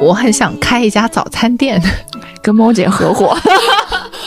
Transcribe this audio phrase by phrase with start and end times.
[0.00, 1.80] 我很想开一家早餐店，
[2.42, 3.36] 跟猫姐合伙。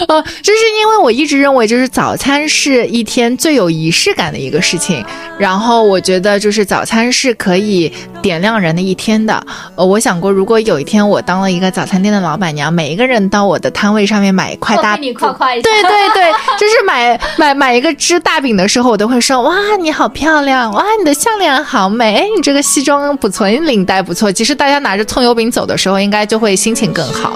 [0.08, 5.04] 呃，这是因为我一直认为，就是早餐是一天最有仪式感的一个事情。
[5.38, 9.44] 然后我觉得，就是早餐是可以点亮人的一天的。
[9.76, 20.72] 呃，我想过，如果有一天我当了一个早餐店的老板娘，每一个人到我的摊位上面买一块大饼，夸夸一下，对对对，就是买买买一个只大饼的时候，我都会说：哇，你好漂亮！
[20.74, 22.18] 哇，你的项链好美！
[22.18, 24.32] 哎，你这个西装不错，你领带不错。
[24.32, 27.34] 其实大家拿着葱油饼走的时候，应该就会心情更好。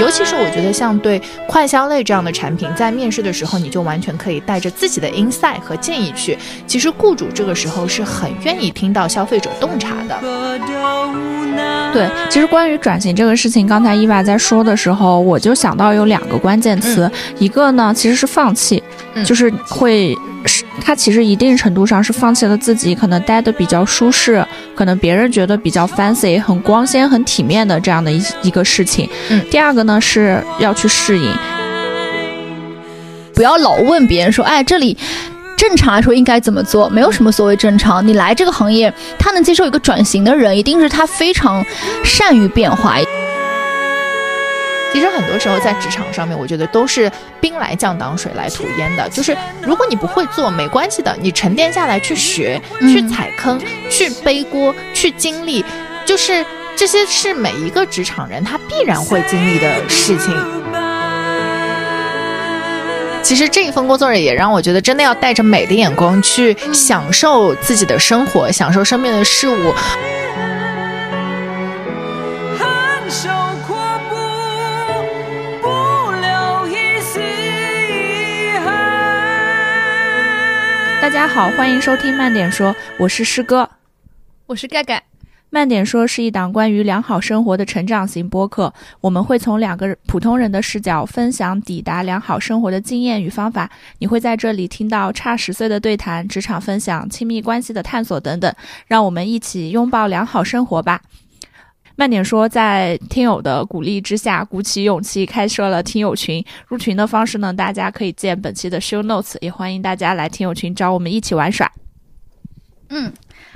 [0.00, 6.38] 尤其是我觉得，像对快消类这样的产品，在面试的时候，你就完全可以带着自己的 insight 和建议去。
[6.66, 10.18] 其实雇主这个时候是很愿意听到消费者洞察的。
[11.92, 18.82] 对，其实关于转型这个事情，刚才伊娃在说的时候，我就想到有两个关键词，一个呢其实是放弃，
[19.24, 20.16] 就是会。
[20.80, 29.08] 是，他其实一定程度上是放弃了自己可能待的比较舒适，可能别人觉得比较 fancy、很光鲜、很体面的这样的一一个事情。
[29.28, 31.32] 嗯，第二个呢是要去适应，
[33.34, 34.96] 不要老问别人说，哎，这里
[35.56, 36.88] 正常来说应该怎么做？
[36.88, 38.06] 没有什么所谓正常。
[38.06, 41.64] 你来这个行业，他能接受一个转型的人，一定是他非常
[42.02, 42.96] 善于变化。
[44.92, 47.10] 其实很多时候在职场上面，我觉得都是
[47.40, 49.08] 兵来将挡，水来土掩的。
[49.08, 55.64] 就是如果你不会做，没关系的，你沉淀下来去学，去踩坑，去背锅，去经历，
[56.04, 56.44] 就是
[56.76, 60.34] 这些是每一个职场人他必然会经历的事情。
[63.22, 69.74] 其实这一份工作也让我觉得，真的要带着美的眼光去享受自己的生活，享受身边的事物。
[81.00, 83.70] 大家好，欢迎收听慢点说，我是师哥，
[84.44, 85.02] 我是盖盖。
[85.48, 93.70] 慢点说是一档关于良好生活的成长型播客，我们会从两个普通人的视角分享抵达良好生活的经验与方法。
[93.98, 98.54] 你会在这里听到差十岁的对谈、职场分享、亲密关系的探索等等。
[98.86, 101.00] 让我们一起拥抱良好生活吧。
[101.96, 106.44] 慢点说，在听友的鼓励之下，鼓起勇气开设了听友群。
[106.66, 111.70] 入群的方式呢，大家可以见本期的 show notes，也欢迎大家来听友群找我们一起玩耍。
[112.88, 113.12] 嗯。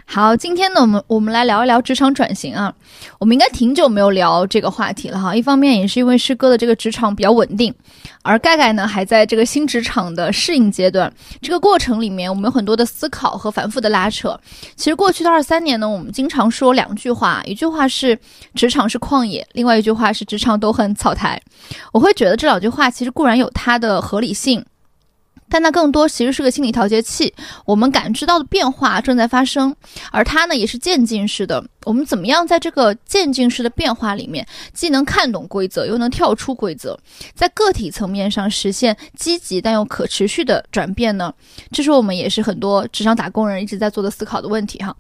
[0.07, 2.73] 好，今天呢，我们我们来聊一聊职场转型啊。
[3.19, 5.35] 我们应该挺久没有聊这个话题了哈。
[5.35, 7.75] 一方面也是因为师哥的这个职场比较稳定，
[8.23, 11.13] 而盖盖呢还在这个新职场的适应阶段。
[11.43, 14.39] 这个过程里面，我们有很多的思考和反复的拉扯。
[14.77, 18.17] 其实过去的二三年呢，我们经常说两句话，一句话是
[18.55, 21.41] 职场是旷野，另外一句话是职场都很草台。
[21.93, 24.65] 我会觉得这两句话其实固然有它的合理性。
[25.49, 27.33] 但它更多其实是个心理调节器，
[27.65, 29.75] 我们感知到的变化正在发生，
[30.11, 31.65] 而它呢也是渐进式的。
[31.85, 36.99] 我们怎么样在这个渐进式的变化里面，既能看懂规则，又能跳出规则，
[37.35, 41.33] 在个体层面上实现积极但又可持续的转变呢？
[41.71, 44.97] 这是我们也是很多职场打工人一直在做的思考的问题哈。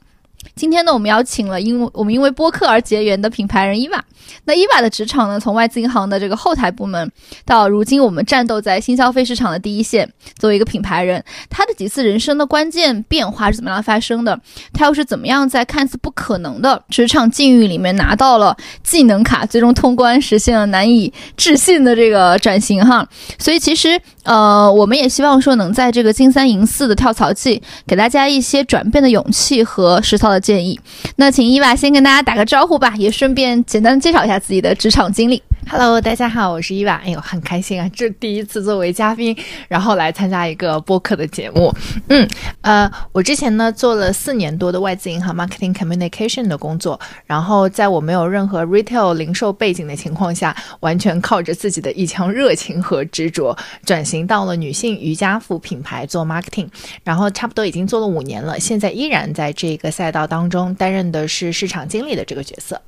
[0.54, 4.04] 今天呢，我们邀请了因为我们因为播客而结缘的品牌人伊娃。
[4.44, 7.10] 那伊娃的职场呢，从外资银行的这个后台部门，
[7.44, 14.38] 到如今我们战斗在新消费市场的第一线，作为一个品牌人，他的几次人生的关键变化是怎么样发生的？
[14.72, 23.06] 他又是怎么样在看似不可能的职场境遇里面拿到了技能卡，最终通关，实现了难以置信的这个转型哈？
[23.38, 30.23] 所以其实呃，我们也希望说能在这个金三银四的跳槽季，给大家一些转变的勇气和实操。
[30.30, 30.78] 的建议，
[31.16, 35.42] 那请伊娃先跟大家打个招呼吧，也顺便简单介绍一下自己的职场经历。
[35.66, 36.94] Hello，大家好，我是伊娃。
[37.04, 39.36] 哎呦，很开心啊，这第一次作为嘉宾，
[39.66, 41.74] 然后来参加一个播客的节目。
[42.08, 42.28] 嗯，
[42.60, 56.68] 呃，我之前呢做了四年多的外资银行 marketing communication 的工作，然后在我没有任何 retail 零售背景的情况下，完全靠着自己的一腔热情和执着，转型到了女性瑜伽服品牌做 marketing，
[57.02, 62.80] 然后差不多已经做了五年了，现在依然在这个赛道当中担任的是市场经理的这个角色。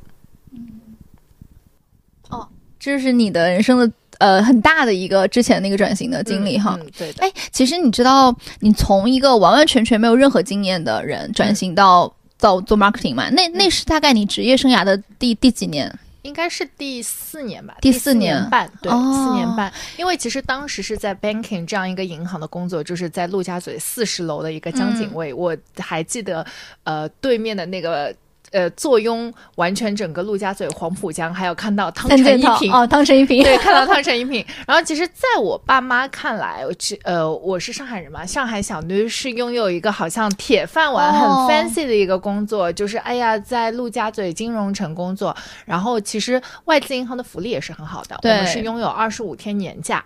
[2.87, 7.11] 这是你的人生的呃很大的一个之前那个转型的经历哈，对。
[7.19, 13.29] 哎，其实你知道，你从一个完完全全没有任何经验的人转型到到做 marketing 嘛？
[13.31, 15.93] 那那是大概你职业生涯的第第几年？
[16.23, 19.73] 应该是第四年吧，第四年半，对，四年半。
[19.97, 26.47] 因为其实当时是在 banking 这样一个银行的工作，就是在陆家嘴四十楼的一个江景卫，我还记得，
[26.85, 28.15] 呃，对面的那个。
[28.57, 32.73] 呃坐拥完全整个陆家嘴、黄浦江，还有看到汤臣一品。
[32.73, 34.43] 哦，汤臣一品，对，看到汤臣一品。
[34.67, 45.37] 然后，其实，在我爸妈看来，我其呃，我是上海人嘛，上海小女是拥有一个好像铁饭碗、哦很 fancy 的一个工作，就是哎呀，在陆家嘴金融城工作。
[45.67, 50.03] 然后，其实外资银行的福利也是很好的，我们是拥有二十五天年假，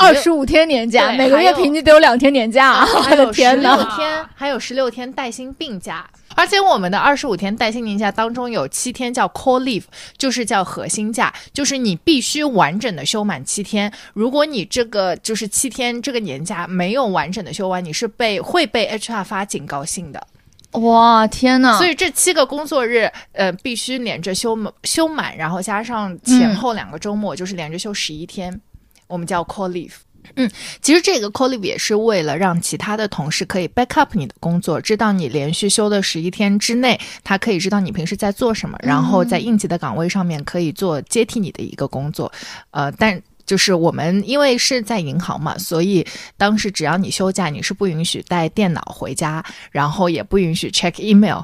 [0.00, 3.76] 二十五天年假，每个月平均都有两天年假，啊我的还有 十天呐！
[3.76, 6.04] 六天，还有十六天带薪病假。
[6.36, 9.84] 而且我们的二十五天带薪年假当中有七天叫 core leave，
[10.16, 13.92] 就是叫核心假，就是你必须完整的休满七天。
[14.12, 20.26] 如果你这个就是七天这个年假没有完整的休完，你是被会被 HR 发警告信的。
[20.72, 21.76] 哇，天呐！
[21.76, 28.58] 所以这七个工作日，呃，必须连着休满休满，然后加上前嗯后两个周末，就是连着休十一天，
[29.06, 29.92] 我们叫 call leave。
[30.36, 42.32] 嗯，其实这个 leave 也是为了让其他的同事可以 back up 你的工作，知道你连续休的十一天之内，他可以知道你平时在做什么，然后在应急的岗位上面可以做接替你的一个工作。
[42.70, 51.40] 呃，但就是我们因为是在银行嘛，所以当时只要你休假，你是不允许带电脑回家，然后也不允许 check email，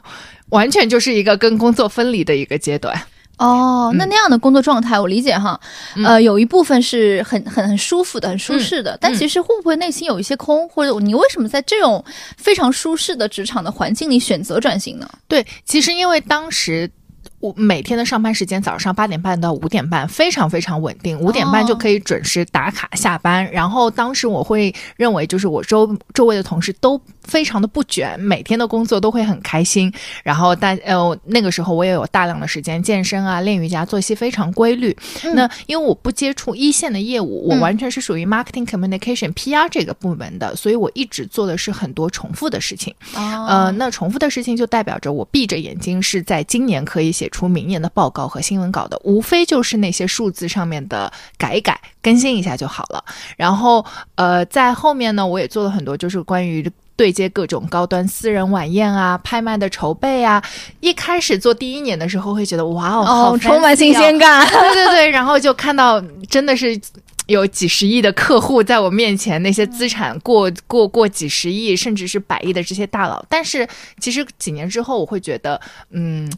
[0.51, 2.99] 完全就是一个跟工作分离的一个阶段。
[3.39, 5.59] 哦，那嗯那样的工作状态，我理解哈，
[5.97, 12.05] 嗯呃，有一部分是很很很舒服的、很舒适的，但嗯其实会不会内心有一些空，或者你为什么在这种
[12.37, 15.09] 非常舒适的职场的环境里选择转型呢？
[15.27, 16.91] 对，其实因为当时。
[17.41, 23.49] 我每天的上班时间早上八点半到五点半，非常非常稳定，五点半就可以准时打卡下班。
[23.53, 29.93] 然后当时我会认为，就是我周周围的同事都非常的不卷，每天的工作都会很开心。
[30.25, 34.97] 然后大呃那个时候我也有大量的时间健身啊、练瑜伽，作息非常规律。
[35.23, 42.93] 嗯那因为我不接触一线的业务，我嗯完全是属于 marketing communication PR 这个部门的，所以我一直做的是很多重复的事情。
[43.15, 53.05] 哦呃，那重复的事情就代表着我闭着眼睛是在今年可以写出明年的报告和新闻稿的，无非就是那些数字上面的改一改、更新一下就好了。
[53.37, 53.85] 然后
[54.15, 56.71] 呃，在后面呢，我也做了很多就是关于。
[56.99, 60.43] 对接各种高端私人晚宴啊、拍卖的筹备啊，
[60.81, 64.45] 一开始做第一年的时候会觉得哇哦，好哦，充满新鲜感。
[64.49, 66.77] 对对对，然后就看到真的是
[67.27, 73.25] 有几十亿的客户在我面前，那些资产过过过几十亿，甚至是百亿的这些大佬。
[73.29, 73.65] 但是
[74.01, 75.61] 其实几年之后，我会觉得，
[75.91, 76.29] 嗯。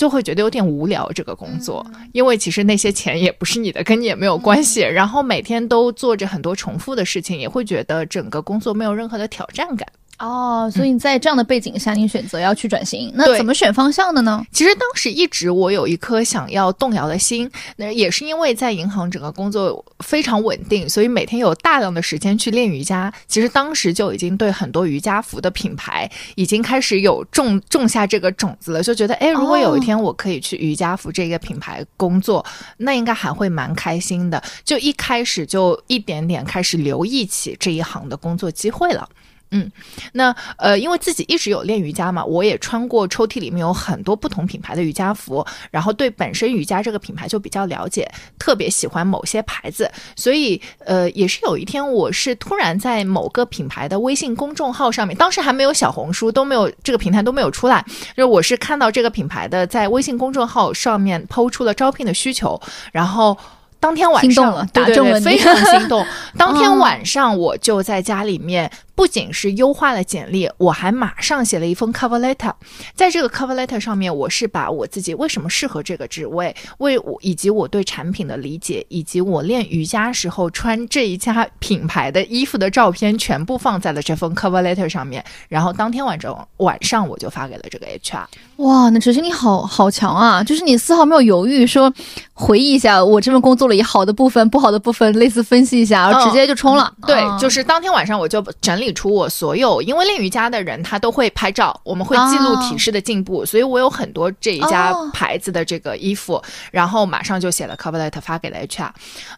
[0.00, 4.80] 就会觉得有点无聊这个工作，因为其实那些钱也不是你的，跟你也没有关系。
[4.80, 9.86] 然后每天都做着很多重复的事情，也会觉得整个工作没有任何的挑战感。
[10.20, 14.44] 哦，所以你在这样的背景下，你选择要去转型，那怎么选方向的呢？
[14.52, 23.10] 其实当时一直我有一颗想要动摇的心，那也是因为在银行整个工作非常稳定，所以每天有大量的时间去练瑜伽。
[23.26, 32.44] 其实当时就已经对很多瑜伽服的品牌已经开始有种种下这个种子了，就觉得哎，如果有一天我可以去瑜伽服这个品牌工作，
[32.76, 34.42] 那应该还会蛮开心的。
[34.66, 39.08] 就一开始就一点点开始留意起这一行的工作机会了。
[39.52, 39.70] 嗯，
[40.12, 48.08] 那呃，因为自己一直有练瑜伽嘛，我也穿过抽屉里面有很多不同品牌的瑜伽服，然后对本身瑜伽这个品牌就比较了解，
[48.38, 57.84] 特别喜欢某些牌子，所以呃，也是有一天我是突然在某个品牌的微信公众号上面，当时还没有小红书，都没有这个平台都没有出来，
[58.16, 62.60] 就我是看到这个品牌的在微信公众号上面抛出了招聘的需求，
[62.92, 63.36] 然后。
[63.82, 66.06] 当天晚上，心动了对对对非常心动。
[66.36, 68.70] 当天哦晚上，我就在家里面，
[69.00, 72.52] 不仅是优化了简历，我还马上写了一封 cover letter。
[72.94, 85.24] 在这个 cover letter 上面，我是把我自己为什么适合这个职位，为我以及我对产品的理解，以及我练瑜伽时候穿这一家品牌的衣服的照片，全部放在了这封 cover letter 上面。
[85.48, 88.26] 然后当天晚上晚上，我就发给了这个 HR。
[88.56, 90.44] 哇，那执行力好好强啊！
[90.44, 91.90] 就是你丝毫没有犹豫，说
[92.34, 96.92] 回忆一下我这份工作里好的部分、不好的部分，类似分析一下，然后直接就冲了。
[97.06, 105.10] 对，啊就是当天晚上我就整理出我所有，因为练瑜伽的人他都会拍照，我们会记录体式的进步，所以我有很多这一家哦。
[105.12, 108.90] 牌子的这个衣服，然后马上就写了 cover letter 发给了 HR，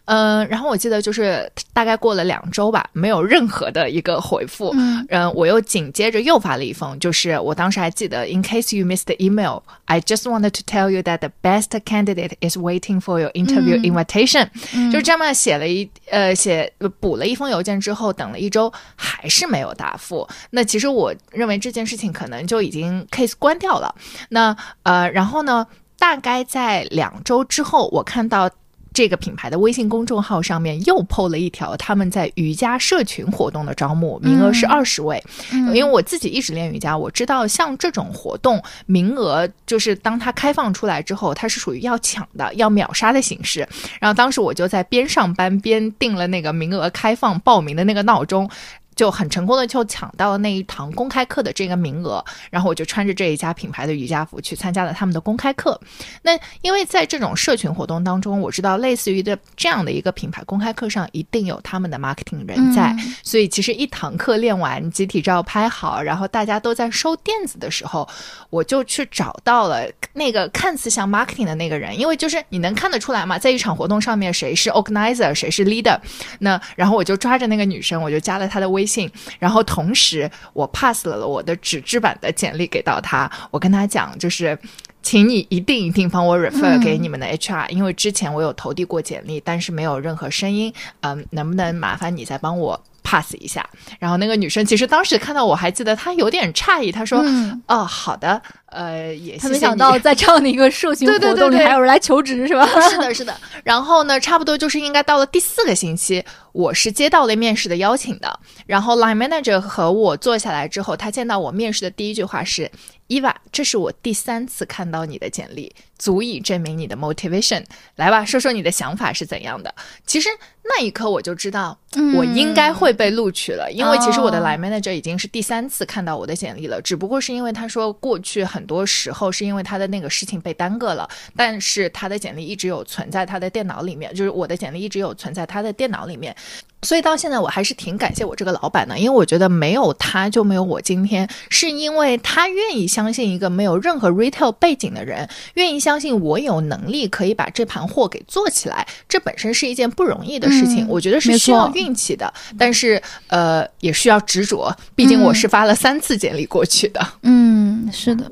[0.05, 5.05] 嗯、然后我记得就是大概过了两周吧，没有任何的一个回复，嗯。
[5.09, 12.31] 嗯，我又紧接着又发了一封，就是我当时还记得，In case you missed the email, I just wanted to tell you that the best candidate
[12.39, 14.49] is waiting for your interview invitation、
[14.91, 20.27] 就这么写了一呃写补了一封邮件之后，等了一周还是没有答复。
[20.51, 23.93] 那其实我认为这件事情可能就已经 case 关掉了。
[24.29, 25.65] 那呃，然后呢，
[25.97, 28.49] 大概在两周之后，我看到。
[28.95, 35.19] 这个品牌的微信公众号上面又 PO 了一条他们在瑜伽社群活动的招募，名额是嗯二十位。
[35.51, 43.67] 嗯因为我自己一直练瑜伽，我知道像这种活动名额，就是当它开放出来之后，它是属于要抢的、要秒杀的形式。
[43.99, 48.47] 然后当时我就在边上班边定了那个名额开放报名的那个闹钟。
[48.95, 55.79] 就很成功的就抢到了那一堂公开课的这个名额，然后我就穿着这一家品牌的瑜伽服去参加了他们的公开课。
[56.21, 68.07] 那因为在这种社群活动当中，我知道类似于的这样的一个品牌公开课上，一定有他们的 marketing 人在，所以其实一堂课练完，集体照拍好，然后大家都在收垫子的时候，
[68.49, 75.97] 我就去找到了那个看似像 marketing 的那个人，因为就是你能看得出来嘛，在一场活动上面谁是 organizer，谁是 leader，
[76.39, 79.09] 那然后我就抓着那个女生，我就加了她的微信，
[79.39, 84.57] 然后同时我 pass 了我的纸质版的简历给到他，我跟他讲就是。
[85.05, 90.73] 请你一定一定帮我 refer 嗯给你们的 HR，、因为之前我有投递过简历，但是没有任何声音。
[91.01, 93.69] 嗯，能不能麻烦你再帮我 pass 一下？
[93.99, 98.41] 然后那个女生其实当时看到我还记得她有点诧异，她说：“嗯哦，好的，
[98.73, 102.67] 呃，也他没想到在这样的一个社群对活动里对对对还有人来求职是吧？
[102.89, 103.35] 是的，是的。
[103.63, 108.39] 然后呢，差不多就是应该到了第四个星期，我是接到了面试的邀请的。
[108.65, 112.69] 然后 line manager 和我坐下来之后，他见到我面试的第一句话是
[113.07, 117.63] ：“Eva，这是我第三次看到你的简历，足以证明你的 motivation。
[117.95, 119.73] 来吧，说说你的想法是怎样的。”
[120.05, 120.29] 其实
[120.63, 121.77] 那一刻我就知道，
[122.15, 136.35] 我应该会被录取了，因为其实我的哦 line manager 已经是第三次看到我的简历了，只不过是因为他说过去很多时候是因为他的那个事情被耽搁了，但是他的简历一直有存在他的电脑里面，就是我的简历一直有存在他的电脑里面。
[136.81, 156.99] 所以到现在我还是挺感谢我这个老板的，因为我觉得没有他就没有我今天，是因为他愿意相信一个没有任何 retail 背景的人，愿意相信我有能力可以把这盘货给做起来，这本身是一件不容易的事情，嗯我觉得是需要运气的，但是呃也需要执着，毕竟我嗯是发了三次简历过去的。
[157.21, 158.29] 嗯，是的，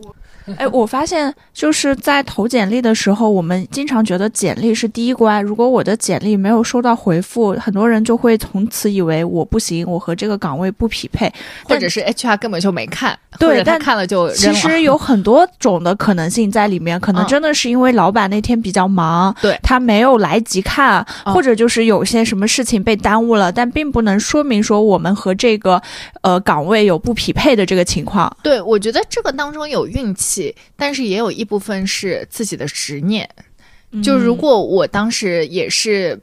[0.58, 5.44] 哎，我发现就是在投简历的时候，我们经常觉得简历是第一关。
[5.44, 11.32] 如果我的简历没有收到回复，很多人就会从此以为我不行，我和这个岗位不匹配，
[11.64, 14.54] 或者是 HR 根本就没看，对但看了就扔其。
[14.54, 25.82] 实有很多种的可能性在里面，可能嗯真的是因为老板那天比较忙，对他没有来及看，嗯或者就是有些什么事情被耽误了，但并不能说明说我们和这个
[26.22, 28.32] 呃岗位有不匹配的这个情况。
[28.44, 30.31] 对，我觉得这个当中有运气，
[30.76, 33.30] 但是也有一部分是自己的执念。
[34.02, 36.18] 就如嗯果我当时也是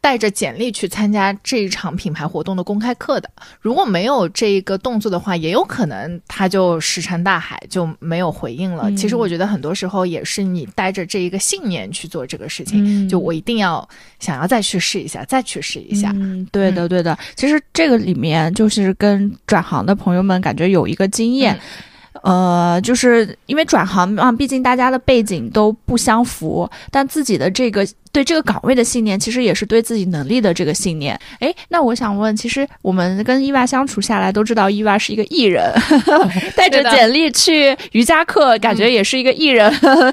[0.00, 3.30] 带着简历去参加这一场品牌活动的公开课的，
[3.60, 8.84] 如果没有这一个动作的话，也有可能他就石沉大海，就没有回应了。
[8.88, 13.86] 嗯其实我觉得很多时候也是你带着这一个信念去做这个事情，嗯就我一定要
[14.18, 16.10] 想要再去试一下，再去试一下。
[16.16, 17.16] 嗯，对的，对的。
[17.36, 21.60] 其实这个里面就是跟转行的朋友们感觉有一个经验。
[22.22, 31.18] 呃，就是因为转行嘛，毕竟大家的背景都不相符，但自己的这个对这个岗位的信念，其实也是对自己能力的这个信念。
[31.40, 35.72] 诶，那我想问，其实我们跟伊娃相处下来，都知道伊娃是一个艺人，
[36.54, 39.72] 带着简历去瑜伽课，感觉也是一个艺人，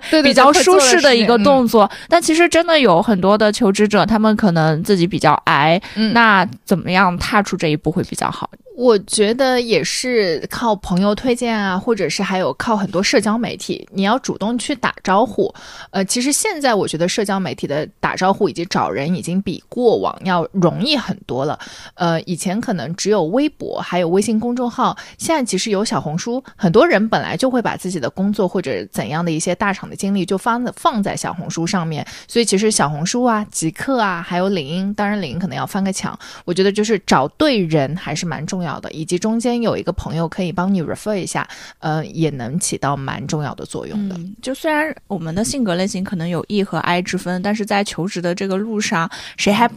[0.10, 1.60] 对对比较舒适的一个动。
[1.60, 1.92] 动作。
[2.08, 8.50] 但其实真的有很多的求职者，他们可能自己比较矮，嗯那怎么样踏出这一步会比较好？
[8.80, 15.54] 我觉得也是靠朋友推荐啊，或者是还有靠很多社交媒体，你要主动去打招呼。
[15.92, 21.60] 呃，其实现在我觉得社交媒体的打招呼以及找人已经比过往要容易很多了。
[21.96, 41.48] 呃，以前可能只有微博，还有微信公众号，现在其实有小红书，很多人本来就会把自己的工作或者怎样的一些大厂的经历就放放在小红书上面，所以其实小红书啊、极客啊，还有领英，当然领英可能要翻个墙，我觉得就是找对人还是蛮重要的，以及中间有一个朋友可以帮你 refer 一下，
[41.80, 44.16] 呃，也能起到蛮重要的作用的。
[44.18, 49.72] 嗯，就虽然我们的性格类型可能有 E 和 I 之分，但是在求职的这个路上，谁还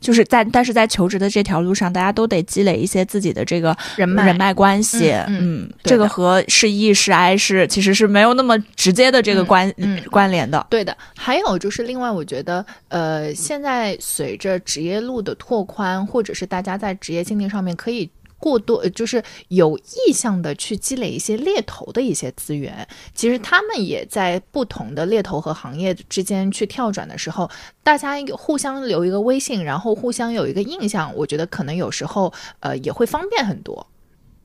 [0.00, 5.10] 就是在，但是在求职的这条路上，大家都得积累一些自己的这个人脉人脉关系。
[5.26, 10.66] 嗯嗯这个和是 E 是 I 是其实是没有那么直接的这个关、嗯关联的。
[10.70, 18.08] 对的，还有就是另外，我觉得，呃，现在随着职业路的拓宽，或者是大家在职业经历上面可以。
[18.38, 27.50] 过多就是有意向的去积累一些猎头的一些资源，其实他们也在不同的猎头和行业之间去跳转的时候，
[27.82, 33.86] 大家互相留一个微信，然后互相有一个印象，我觉得可能有时候呃也会方便很多。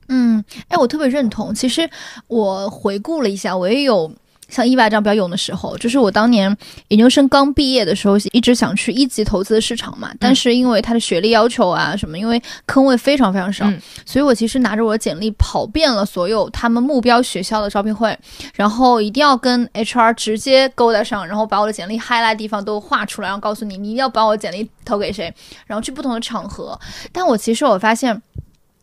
[0.08, 1.54] 嗯，哎，我特别认同。
[1.54, 1.88] 其实
[2.26, 4.12] 我回顾了一下，我也有
[4.54, 6.56] 像意外这样比较勇的时候，就是我当年
[6.88, 18.16] 研究生刚毕业的时候，一直想去一级投资的市场嘛，但是因为他的学历要求啊什么，因为坑位非常非常少，嗯所以我其实拿着我的简历跑遍了所有他们目标学校的招聘会，
[18.54, 25.34] 然后一定要跟 HR 直接勾搭上，然后把我的简历 highlight 地方都画出来，然后告诉你你一定要把我的简历投给谁，
[25.66, 26.78] 然后去不同的场合。
[27.12, 28.22] 但我其实我发现。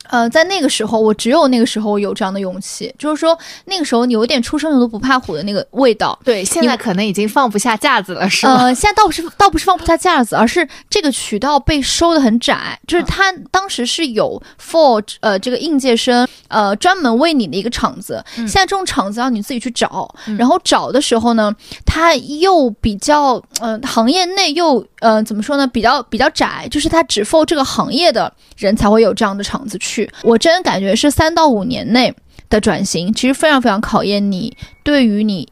[0.10, 6.18] 呃，在那个时候，我只有那个时候有这样的勇气，就是说那个时候你有点初生牛犊不怕虎的那个味道。
[6.24, 8.56] 对，现在可能已经放不下架子了，是吗？
[8.64, 18.48] 呃，现在倒不是倒不是放不下架子，而是这个渠道被收的很窄，就是他当时是有 for 呃这个应届生呃专门为你的一个场子，嗯。
[18.48, 20.36] 现在这种场子要你自己去找，嗯。
[20.36, 21.56] 然后找的时候呢，
[21.86, 30.10] 他又比较呃行业内又呃怎么说呢，比较比较窄，就是它只 for 这个行业的人才会有这样的场子去。
[30.24, 32.16] 我真的感觉是三到五年内
[32.50, 35.50] 的转型，其实非常非常考验你对于你。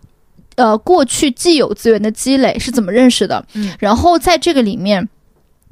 [0.56, 3.46] 呃，过去既有资源的积累是怎么认识的？
[3.54, 5.08] 嗯，然后在这个里面，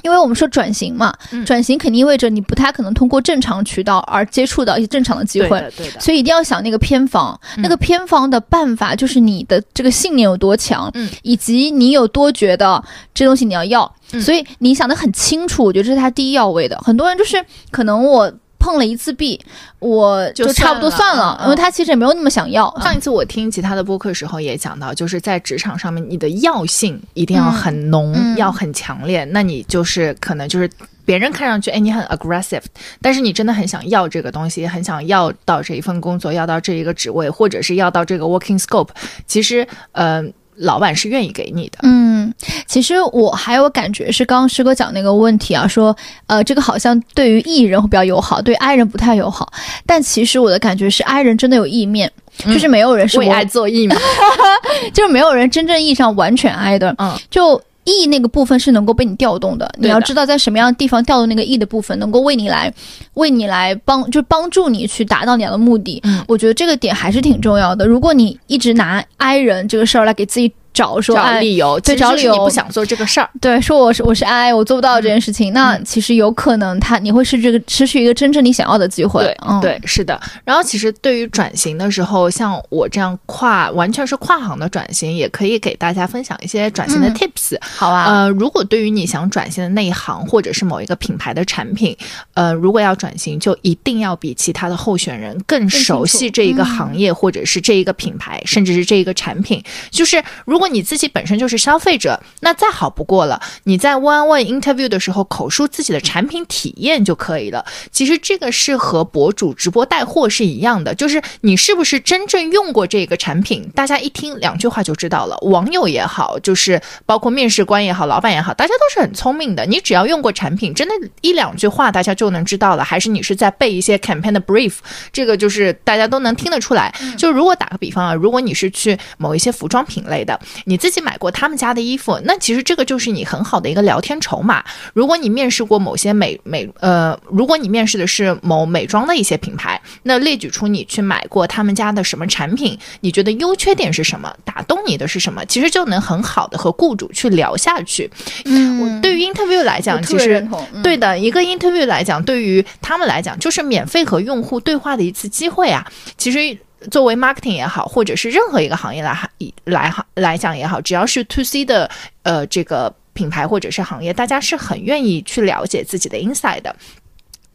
[0.04, 1.46] 因为我们说转型嘛，嗯。
[1.46, 6.00] 转型肯定意味着你不太可能通过正常渠道而接触到一些正常的机会，对的，对的。
[6.00, 7.62] 所以一定要想那个偏方，嗯。
[7.62, 11.10] 那个偏方的办法就是你的这个信念有多强，嗯。
[11.24, 14.22] 以及你有多觉得这东西你要要，嗯。
[14.22, 16.78] 所以你想的很清楚，我觉得这是他第一要位的。
[16.84, 19.40] 很多人就是可能我碰了一次壁，
[19.80, 22.74] 我就差不多算了算了，嗯因为他其实也没有那么想要。
[22.82, 29.24] 上一次我听其他的播客时候也讲到，就是在职场上面，你的药性一定要很浓，嗯嗯要很强烈。
[29.26, 30.70] 那你就是可能就是
[31.06, 32.64] 别人看上去，哎，你很 aggressive，
[33.02, 38.90] 但是你真的很想要这个东西，很想要到这一份工作，要到这一个职位，或者是要到这个 working scope，
[39.26, 40.22] 其实，呃，
[40.58, 41.80] 老板是愿意给你的。
[41.84, 42.34] 嗯，
[42.66, 45.96] 其实我还有感觉是刚刚师哥讲那个问题啊，说
[46.26, 49.52] 呃这个好像对于艺人会比较友好，对 I 人不太友好。
[49.86, 52.12] 但其实我的感觉是 I 人真的有意面，
[52.46, 53.96] 嗯就是没有人是我为爱做义嘛，
[54.94, 56.96] 就是没有人真正意义上完全 I 的。
[56.98, 62.72] 嗯，就 E 那个部分是能够被你调动的，你要知道在什么样的地方调动那个 E 的部分，能够为你来
[63.14, 66.02] 为你来帮，就帮助你去达到你的目的。
[66.04, 67.88] 嗯我觉得这个点还是挺重要的。
[67.88, 73.28] 如果你一直拿 I 人这个事儿来给自己找说，找哎，理由，对找理由不想做这个事儿。
[73.42, 79.24] 对，说我是我是 I，我做不到这件事情，那其实有可能他你会是这个失去一个真正你想要的机会。
[79.24, 80.22] 对、嗯，对，是的。
[80.44, 87.58] 然后其实对于转型的时候，像我这样跨完全是跨行的转型，也可以给大家分享一些转型的嗯 tips。
[87.60, 91.98] 好啊，呃，如果对于你想转型的那一行或者是某一个品牌的产品，
[92.36, 99.64] 呃，如果要转型，就一定要比其他的候选人更熟悉这一个行业，或者是这一个品牌，甚至是这一个产品。
[99.90, 103.42] 就是如果你自己本身就是消费者，那再好不过了。
[103.64, 107.66] 你在 one one interview 的时候口述自己的产品体验就可以了。
[107.92, 115.38] 其实这个是和博主直播带货是一样的，就是你是不是真正用过这个产品，大家一听两句话就知道了。
[115.42, 119.66] 网友也好，就是包括面试官也好，老板也好，大家都是很聪明的。
[119.66, 122.84] 你只要用过产品，真的，一两句话大家就能知道了。
[122.84, 124.76] 还是你是在背一些 campaign 的 brief，
[125.12, 126.94] 这个就是大家都能听得出来。
[127.18, 134.64] 就如果打个比方啊，如果你是去某一些服装品类的，你自己买过他们家的衣服，那其实这个就是你很好的一个聊天筹码。
[134.94, 148.10] 如果你面试过某些美美呃，如果你面试的是某美妆的一些品牌，那列举出你去买过他们家的什么产品，你觉得优缺点是什么，打动你的是什么，其实就能很好的和雇主去聊下去。
[148.46, 150.48] 嗯，对于 interview 来讲，其实
[150.84, 155.86] 对的，一个 interview 来讲，对于他们来讲，就是免费和用户对话的一次机会啊。
[156.18, 156.58] 其实。
[156.92, 159.30] 作为 marketing 也好，或者是任何一个行业来
[159.66, 161.90] 来来讲也好，只要是 to C 的
[162.24, 166.76] 呃这个品牌或者是行业，大家是很愿意去了解自己的 inside 的。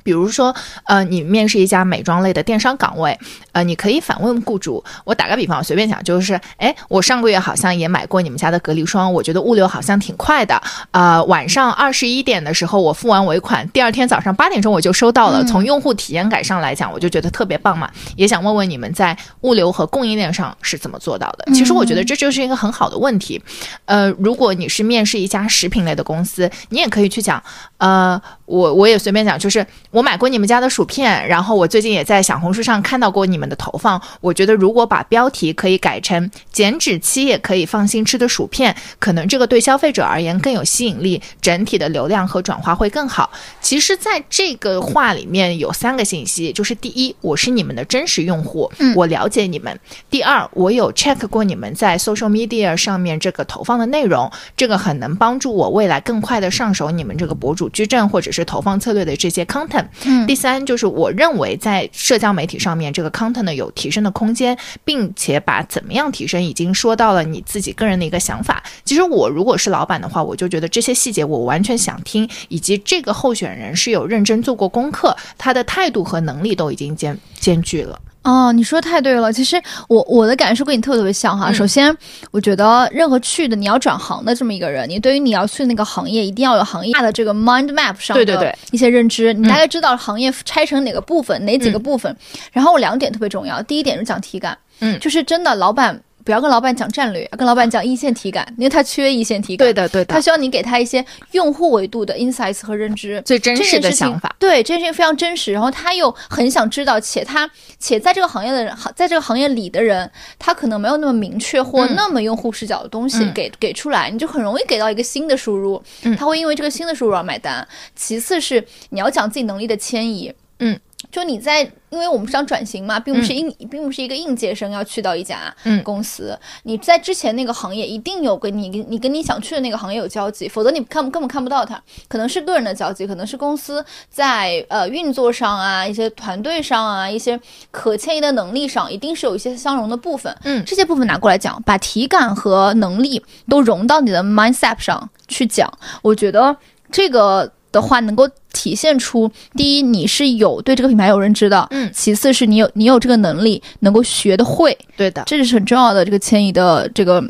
[0.03, 3.19] 比如说，呃，你面试一家美妆类的电商岗位，
[3.53, 4.83] 呃，你可以反问雇主。
[5.05, 10.61] 我打个比方，我随便讲，就是，哎，我上个月好像也买过你们家的隔离霜，我觉得物流好像挺快的。
[10.91, 15.45] 呃，晚上二十一点的时候我付完尾款，第二天早上八点钟我就收到了。
[15.45, 17.91] 从用户体验感上来讲，我就觉得特别棒嘛。
[18.17, 21.53] 也想问问你们在物流和供应链上是怎么做到的？
[21.53, 23.43] 其实我觉得这就是一个很好的问题。
[23.85, 27.43] 呃，如果你是面试一家食品类的公司，你也可以去讲，
[27.79, 28.21] 呃，
[28.53, 29.67] 我我也随便讲，就是。
[29.91, 34.01] 我买过你们家的薯片，然后我最近也在小红书上看到过你们的投放。
[34.23, 43.31] 我觉得如果把标题可以改成“减脂期也可以放心吃的薯片”，可能这个对消费者而言更有吸引力，整体的流量和转化会更好。
[43.61, 49.77] 其实，在这个话里面有三个信息，就是第一，我是你们的真实用户，嗯我了解你们；
[50.09, 59.87] 第二，我有 check 过你们在 social media 上面这个投放的内容，这个很能帮助我未来更快的上手你们这个博主矩阵或者是是投放策略的这些 content。
[60.05, 68.63] 嗯第三就是我认为在社交媒体上面这个 content 呢有提升的空间，并且把怎么样提升已经说到了你自己个人的一个想法。
[68.85, 77.99] 其实我如果是老板的话，我就觉得这些细节我完全想听，以及这个候选人是有认真做过功课，他的态度和能力都已经兼兼具了。
[78.23, 79.33] 哦，你说的太对了。
[79.33, 81.51] 其实我我的感受跟你特别特别像哈。
[81.51, 81.97] 嗯首先，
[82.31, 92.17] 我觉得任何去的你要转行的这么一个人，你对于你要去那个行业，一定要有行业的这个 mind map 上的一些认知，你大概知道行业拆成哪个部分，哪几个嗯部分。
[92.53, 99.67] 然后两点特别重要，第一点是讲体感，嗯就是真的老板不要跟老板讲战略，要跟老板讲一线体感，因为他缺一线体感。
[99.67, 104.35] 对的，对的，他需要你给他一些用户维度的 insights 和认知，最真实的想法。
[104.39, 117.67] 对这件事情非常真实，然后他又很想知道，且他且在这个行业的人，在这个行业里的人，他可能没有那么明确或嗯那么用户视角的东西嗯给、给出来，你就很容易给到一个新的输入，嗯他会因为这个新的输入而买单。
[117.95, 120.79] 其次是你要讲自己能力的迁移，嗯。
[121.11, 126.39] 就你在，因为我们是想转型嘛，并不是应，并不是一个应届生要去到一家嗯公司。
[126.63, 131.83] 你在之前那个行业一定有跟你你跟你想去的那个行业有交集，否则你看根本看不到它。
[132.09, 137.39] 可能是个人的交集，可能是公司在呃运作上啊，一些团队上啊，一些
[137.71, 140.35] 可迁移的能力上，一定是有一些相融的部分。
[140.45, 145.71] 嗯这些部分拿过来讲，把体感和能力都融到你的 mindset 上去讲，
[146.03, 146.57] 我觉得
[146.91, 151.67] 这个的话能够体现出，第一，你是有对这个品牌有认知的。
[151.71, 155.23] 嗯，其次是你有你有这个能力，能够学得会，对的。
[155.27, 157.25] 这是很重要的这个迁移的这个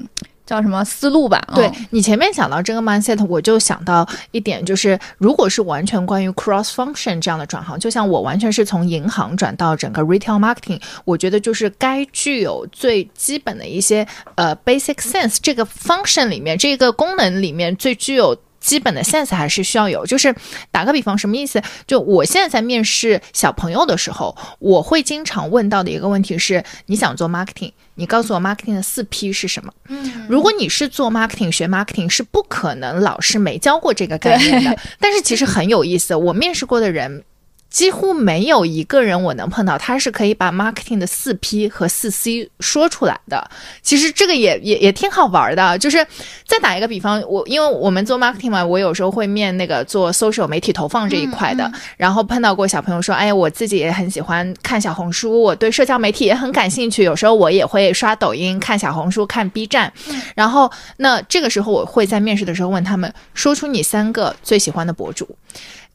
[0.44, 1.40] 叫什么思路吧？
[1.54, 18.36] 对嗯你前面讲到这个 mindset，我就想到一点，就是如果是完全关于 cross function 这样的转行，就像我完全是从银行转到整个 retail marketing，我觉得就是该具有最基本的一些呃 basic sense 这个 function 里面这个功能里面最具有。
[18.62, 20.34] 基本的 sense 还是需要有，就是
[20.70, 21.60] 打个比方，什么意思？
[21.86, 29.72] 就我现在在面试小朋友的时候，我会经常问到的一个问题是：你想做 marketing，你告诉我 marketing 的四 P 是什么？
[29.88, 34.78] 嗯如果你是做 marketing 学 marketing，是不可能老师没教过这个概念的。
[34.98, 37.24] 但是其实很有意思，我面试过的人。
[37.72, 43.50] 几乎没有一个人我能碰到，他是可以把 marketing 的四 P 和四 C 说出来的。
[43.80, 45.78] 其实这个也也也挺好玩的。
[45.78, 46.06] 就是
[46.46, 59.90] 再打一个比方，我因为我们做 marketing 嘛，我有时候会面那个做 social 媒体投放这一块的，然后碰到过小朋友说，哎，我自己也很喜欢看小红书，我对社交媒体也很感兴趣，有时候我也会刷抖音、看小红书、看 B 站。
[60.34, 65.26] 然后那这个时候我会在面试的时候问他们，说出你三个最喜欢的博主，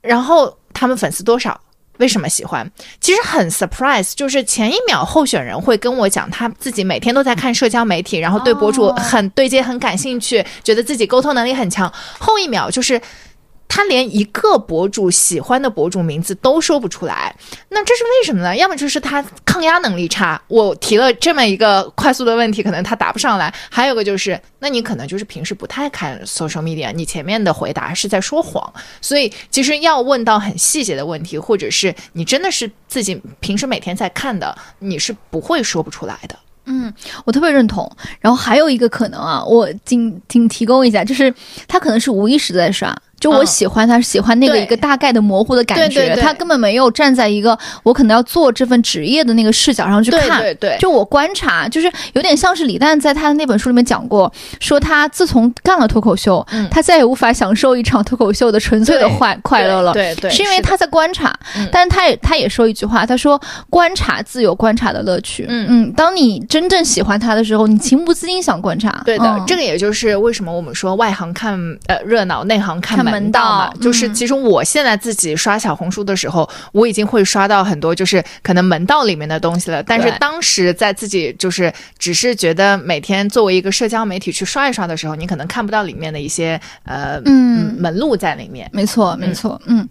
[0.01, 1.61] 然后他们粉丝多少。
[1.97, 2.69] 为什么喜欢？
[2.99, 11.91] 其实很 surprise，就是前一秒候选人会跟我讲他自己每天都在看社交媒体，然后对博主哦很对接、很感兴趣，觉得自己沟通能力很强。
[12.19, 13.01] 后一秒就是
[13.67, 17.35] 他连一个博主喜欢的博主名字都说不出来，
[17.69, 18.55] 那这是为什么呢？
[18.55, 36.37] 要么就是他抗压能力差，我提了这么一个快速的问题，可能他答不上来；还有个就是，那你可能就是平时不太看 social media，你前面的回答是在说谎，所以其实要问到很细节的问题，或者是你真的是自己平时每天在看的，你是不会说不出来的。
[36.69, 37.89] 嗯，我特别认同。
[38.19, 41.33] 然后还有一个可能啊，我仅仅提供一下，就是
[41.67, 42.93] 他可能是无意识在刷。
[43.19, 43.45] 就我嗯。
[43.45, 46.23] 喜欢他，喜欢那个一个大概的模糊的感觉，对对对。
[46.23, 50.41] 他根本没有站在一个我可能要做这份职业的那个视角上去看。
[50.41, 56.67] 对对就我观察，就是有点像是李诞在他的那本书里面讲过，说他自从干了脱口秀，嗯。
[56.69, 59.93] 他再也无法享受一场脱口秀的纯粹的快快乐了。
[59.93, 61.67] 对对，的是因为他在观察，嗯。
[61.71, 65.45] 但是他也他也说一句话，他说观察自有观察的乐趣。
[65.47, 65.65] 嗯。
[65.69, 69.01] 嗯，当你真正喜欢他的时候，你情不自禁想观察。
[69.05, 69.43] 对的，嗯。
[69.47, 73.73] 这个也就是为什么我们说外行看呃热闹，内行看看门门道嘛。
[73.81, 79.81] 就是嗯其实我现在自己刷小红书的时候，我已经会刷到很多就是可能门道里面的东西了。
[79.83, 88.69] 但是当时在自己就是只是觉得每天作为一个社交媒体去刷一刷的时候，你可能看不到里面的一些呃嗯门路在里面。
[88.73, 89.87] 没错，没错，嗯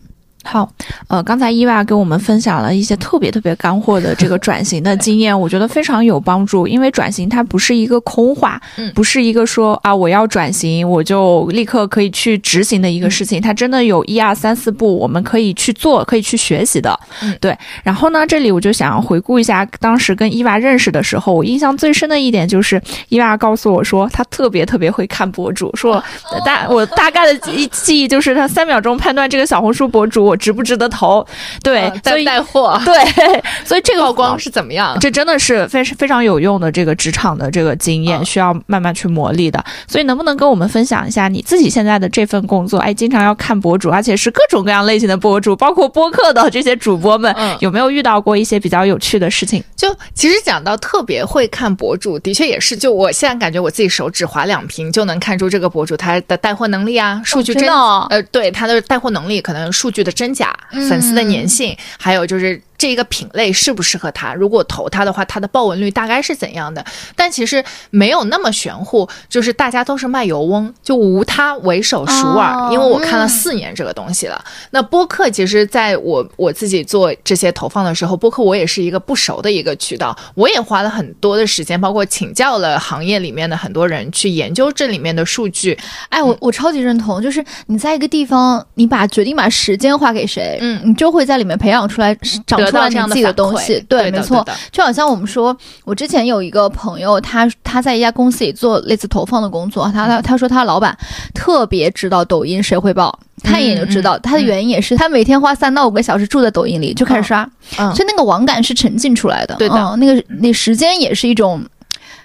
[0.47, 0.71] 好，
[1.09, 6.67] 呃，刚才伊娃给我们分享了一些特别特别干货的这个 转型的经验，我觉得非常有帮助。
[6.69, 16.99] 因为转型它不是一个空话，嗯不是一个说啊我要转型我就立刻可以去执行的一个事情，它真的有一二三四步我们可以去做，可以去学习的。
[17.23, 17.57] 嗯对。
[17.83, 26.03] 然后呢，这里我就想要回顾一下当时跟伊娃认识的时候，我印象最深的一点就是伊娃告诉我说，她特别特别会看博主，说
[26.45, 31.27] 大我大概的记忆记忆就是她三秒钟判断这个小红书博主，我我值不值得投？
[31.63, 34.95] 对，所带以带货， 对，所以这个 曝光是怎么样？
[35.01, 39.65] 这真的是非非常有用的这个职场的这个经验，嗯需要慢慢去磨砺的。
[39.89, 42.79] 所以能不能跟我们分享一下你自己现在的这份工作？
[42.81, 49.65] 哎，经常要看博主，而且是各种各样类型的博主，包括播客的这些主播们，嗯有没有遇到过一些比较有趣的事情？
[49.75, 60.89] 就其实讲到特别会看博主，的确也是，就我现在感觉我自己手指划两屏就能看出这个博主他的带货能力啊，数据真真的哦呃，对他的带货能力，可能数据的真假、嗯。
[60.89, 64.35] 粉丝的粘性，还有就是这个品类适不适合他。
[64.35, 66.85] 如果投他的话，他的报文率大概是怎样的？
[67.15, 72.53] 但其实没有那么玄乎，就是大家都是卖油翁，就无他为首熟耳。
[72.53, 74.45] 哦因为我看了嗯四年这个东西了。
[74.71, 85.79] 那播客其实在我我自己做这些投放的时候，播客我也是一个不熟的一个渠道，我也花了很多的时间，包括请教了行业里面的很多人去研究这里面的数据。
[86.09, 92.15] 哎，我我超级认同，就是你在一个地方，你把决定把时间花给谁，嗯你就会在里面培养出来
[92.47, 93.79] 长得出来这样的东西。
[93.89, 100.97] 对没错，就好像我们说，我之前有一个朋友，他他在一家公司里做类似投放的工作，他嗯他他说他老板
[101.35, 103.19] 特别知道抖音谁会爆。
[103.43, 107.49] 看一眼就知道，嗯他的原因也是他每天花三到五个小时住在抖音里就开始刷，
[107.79, 109.55] 嗯所以那个网感是沉浸出来的。
[109.57, 111.63] 对的嗯、那个那时间也是一种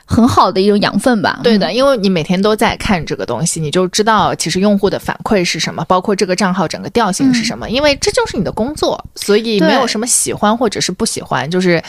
[0.06, 1.40] 很好的一种养分吧。
[1.44, 11.82] 对的，因为你每天都在看这个东西，你就知道其实用户的反馈是什么，包括这个账号整个调性是什么，因为这就是你的工作，所以没有什么喜欢或者是不喜欢，就是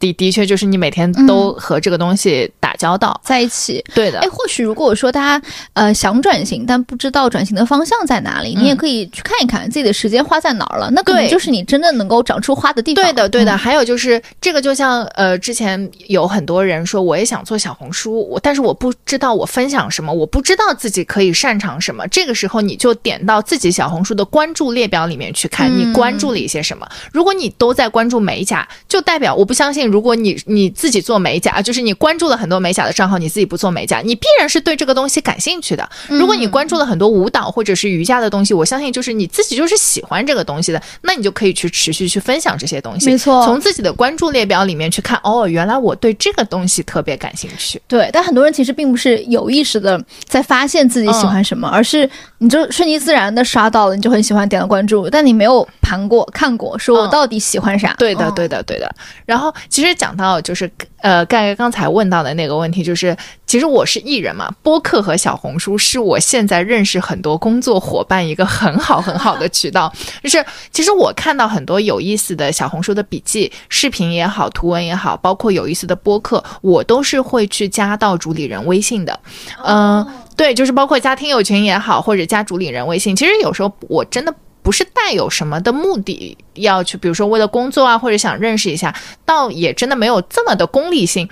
[0.00, 3.20] 的的确就是你每天都和这个东西打交道。
[3.22, 13.04] 在一起，对的哎，，或许如果我说大家呃想转型，但不知道转型的方向在哪里，嗯你也可以去看一看自己的时间花在哪儿了，那可能就是你真正能够长出花的地方。
[13.04, 13.52] 对的，对的。
[13.54, 22.06] 嗯还有就是这个，就像呃，之前有很多人说我也想做小红书，我但是我不知道我分享什么，我不知道自己可以擅长什么。
[22.08, 26.88] 这个时候你就点到自己小红书的关注列表里面去看，嗯你关注了一些什么。
[27.12, 35.88] 如果你都在关注美甲，就代表我不相信，如果你你自己做美甲，就是你关注了很多美甲的账号，你自己不做美甲，你必然是对这个东西感兴趣的。
[36.08, 43.10] 如果你关注了很多舞蹈或者是瑜伽的东西，我相信就是你自己就是喜欢这个东西的，那你就可以去持续去分享这些东西。
[43.10, 47.80] 没错从自己的关注列表里面去看，哦，原来我对这个东西特别感兴趣。
[47.88, 57.94] 对，但很多人其实并不是有意识的在发现自己喜欢什么，而是你就顺其自然的刷到了，你就很喜欢，点了关注，但你没有盘过、看过，说我嗯到底喜欢啥？
[57.98, 58.94] 对的，嗯对的，对的。
[59.24, 63.16] 然后其实讲到就是呃，盖盖刚才问到的那个问题，就是
[63.46, 69.92] 其实我是艺人嘛，播客和小红书是我现在认识很多工作伙伴一个很好很好的渠道。
[70.22, 79.18] 就是其实我看到很多有意思的小红书的笔记、视频也好、图文也好，包括有意思的播客，我都是会去加到主理人微信的。
[79.64, 83.16] 嗯、对，就是包括加听友群也好，或者加主理人微信。
[83.16, 88.94] 其实有时候我真的不是带有什么的目的要去，比如说为了工作啊，或者想认识一下，
[89.24, 91.28] 倒也真的没有这么的功利性。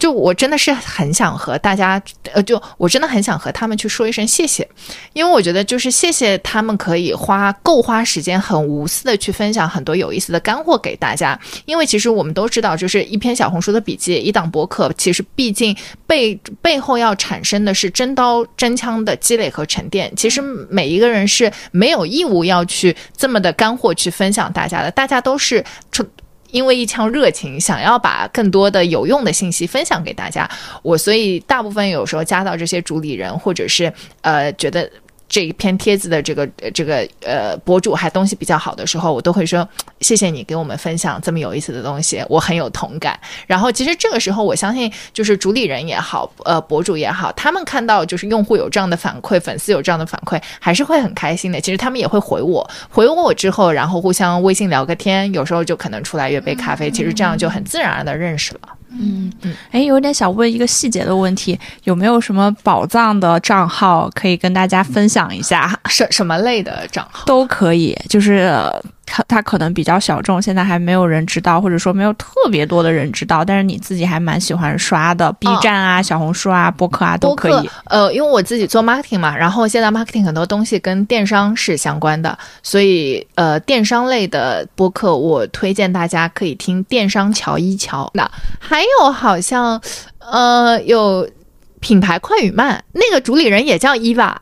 [0.00, 4.66] 就我真的是很想和大家，呃，就我真的很想和他们去说一声谢谢，
[5.12, 11.38] 因为我觉得就是谢谢他们可以花够花时间，很无私的去分享很多有意思的干货给大家。
[11.66, 20.10] 因为其实我们都知道，就是一篇小红书的笔记，一档博客，其实毕竟背背后要产生的是真刀真枪的积累和沉淀。
[20.16, 26.02] 其实每一个人是没有义务要去这么的干货去分享大家的，大家都是出。
[26.52, 30.48] 因为一腔热情，想要把更多的有用的信息分享给大家，
[30.82, 34.90] 我所以大部分有时候加到这些主理人，或者是呃觉得
[35.30, 39.66] 这一篇帖子的这个呃这个呃博主还东西比较好的时候，我都会说
[40.02, 43.18] 谢谢你给我们分享这么有意思的东西，我很有同感。
[43.46, 51.60] 然后其实这个时候，我相信就是主理人也好，呃博主也好，他们看到就是用户有这样的反馈，粉丝有这样的反馈，还是会很开心的。
[51.60, 58.60] 其实他们也会回我，回我之后，然后互相微信聊个天，有时候就可能出来约杯咖啡，其实这样就很自然而然的认识了。
[59.70, 65.78] 哎，有点想问一个细节的问题，有没有什么宝藏的账号可以跟大家分享一下？
[65.88, 67.24] 什什么类的账号？
[67.26, 68.52] 都可以，就是
[69.12, 88.08] 它它可能比较小众，现在还没有人知道，或者说没有特别多的人知道，但是你自己还蛮喜欢刷的，B 站啊、小红书啊、播客啊都可以。，呃，因为我自己做 marketing 嘛，然后现在 marketing 很多东西跟电商是相关的，所以呃，电商类的播客我推荐大家可以听电商乔一乔。
[88.14, 89.80] 那还有好像
[90.20, 91.28] 呃有
[91.80, 94.40] 品牌快与慢，那个主理人也叫伊娃。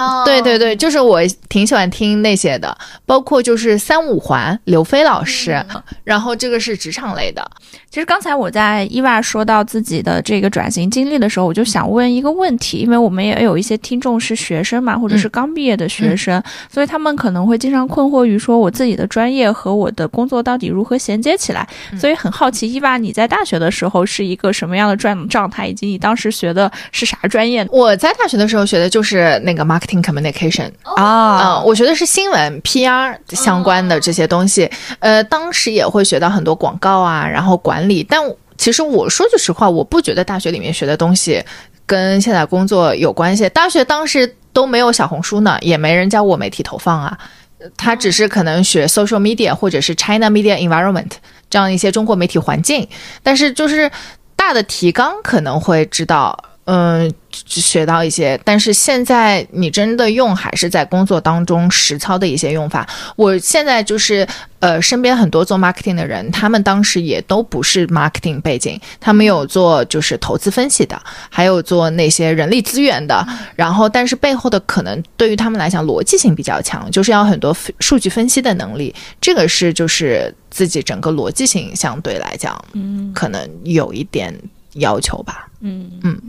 [0.00, 0.24] 哦。
[0.24, 5.62] 对对对，就是我挺喜欢听那些的，包括就是三五环刘飞老师，
[6.04, 7.48] 然后这个是职场类的，
[7.90, 21.66] 其实刚才我在伊娃说到自己的这个转型经历的时候，我就想问一个问题，因为我们也有一些听众是学生嘛，或者是刚毕业的学生，所以他们可能会经常困惑于说我自己的专业和我的工作到底如何衔接起来，
[21.98, 27.66] 所以很好奇，伊娃你在大学的时候是一个什么样的状状态，以及你当时学的是啥专业？
[27.70, 38.04] 我在大学的时候学的就是那个 marketing communication，啊嗯，我学的是新闻 PR 相关的这些东西，呃，当时也会学到很多广告啊，然后管理。
[38.04, 38.20] 但
[38.56, 41.42] 其实我说句实话，我不觉得大学里面学的东西
[41.86, 43.48] 跟现在工作有关系。
[43.48, 47.18] 大学当时都没有小红书呢，也没人教我媒体投放啊，
[47.58, 51.10] 呃他只是可能学 social media 或者是 China media environment
[51.48, 52.86] 这样一些中国媒体环境，
[53.22, 53.90] 但是就是
[54.36, 56.38] 大的提纲可能会知道。
[56.72, 62.88] 嗯，学到一些，但是现在你真的用还是在工作当中实操的一些用法。
[63.16, 64.24] 我现在就是
[64.60, 83.12] 呃，身边很多做 marketing 的人，他们当时也都不是 marketing 背景，他们有做就是投资分析的，还有做那些人力资源的，然后但是背后的可能对于他们来讲逻辑性比较强，就是要很多数据分析的能力，这个是就是自己整个逻辑性相对来讲，嗯。
[83.12, 84.32] 可能有一点
[84.74, 85.48] 要求吧。
[85.60, 86.20] 嗯嗯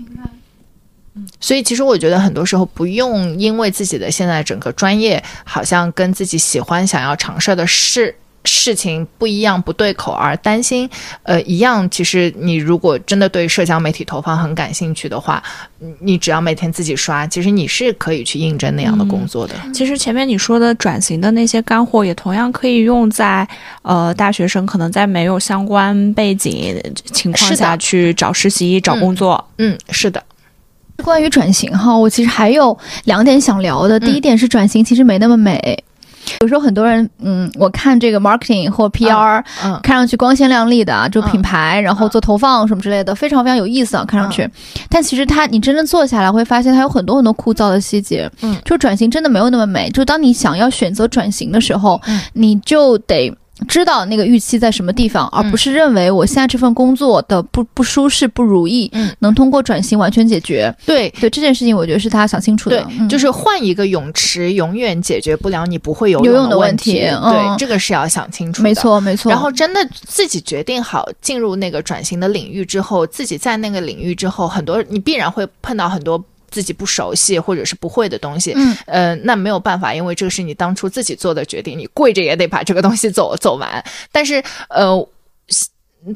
[1.40, 10.90] 所以其实我觉得很多时候不用因为自己的现在整个专业好像跟自己喜欢想要尝试的事事情不一样不对口而担心，
[11.24, 11.88] 呃，一样。
[11.90, 15.42] 其实你如果真的对社交媒体投放很感兴趣的话，
[15.78, 19.54] 你你只要每天自己刷，其实你是可以去应征那样的工作的。
[19.74, 23.48] 其实前面你说的转型的那些干货，也同样可以用在
[23.84, 29.44] 呃大学生可能在没有相关背景情况下去找实习、找工作。
[29.60, 30.24] 嗯，是的，
[31.04, 34.00] 关于转型哈，我其实还有两点想聊的。
[34.00, 35.84] 第一点是转型其实没那么美。
[36.42, 44.50] 有时候很多人，嗯，我看这个 marketing 或 PR，、嗯看上去光鲜亮丽的啊，就嗯品牌，然后做投放什么之类的，非常非常有意思啊，看上去。
[44.90, 48.30] 但其实它，你真正做下来会发现，它有很多很多枯燥的细节。
[48.42, 49.90] 嗯就转型真的没有那么美。
[49.92, 53.34] 就当你想要选择转型的时候，嗯你就得。
[53.67, 60.74] 知道那个预期在什么地方，而不是认为我现在这份工作的不不舒适、不如意，嗯能通过转型完全解决。
[60.86, 61.10] 对。
[61.19, 68.63] 对这件事情，我觉得是他想清楚的对。，嗯就是换一个泳池，永远解决不了你不会游游泳的的问问题嗯对，这个是要想清楚的。
[68.63, 69.32] 没错，没错。
[69.32, 78.54] 然后真的自己决定好进入那个转型的领域之后，自己在那个领域之后，很多你必然会碰到很多自己不熟悉或者是不会的东西。
[78.56, 83.84] 嗯，呃，那没有办法，因为这个是你当初自己做的决定，你跪着也得把这个东西走 走完。
[84.12, 85.08] 但是，呃。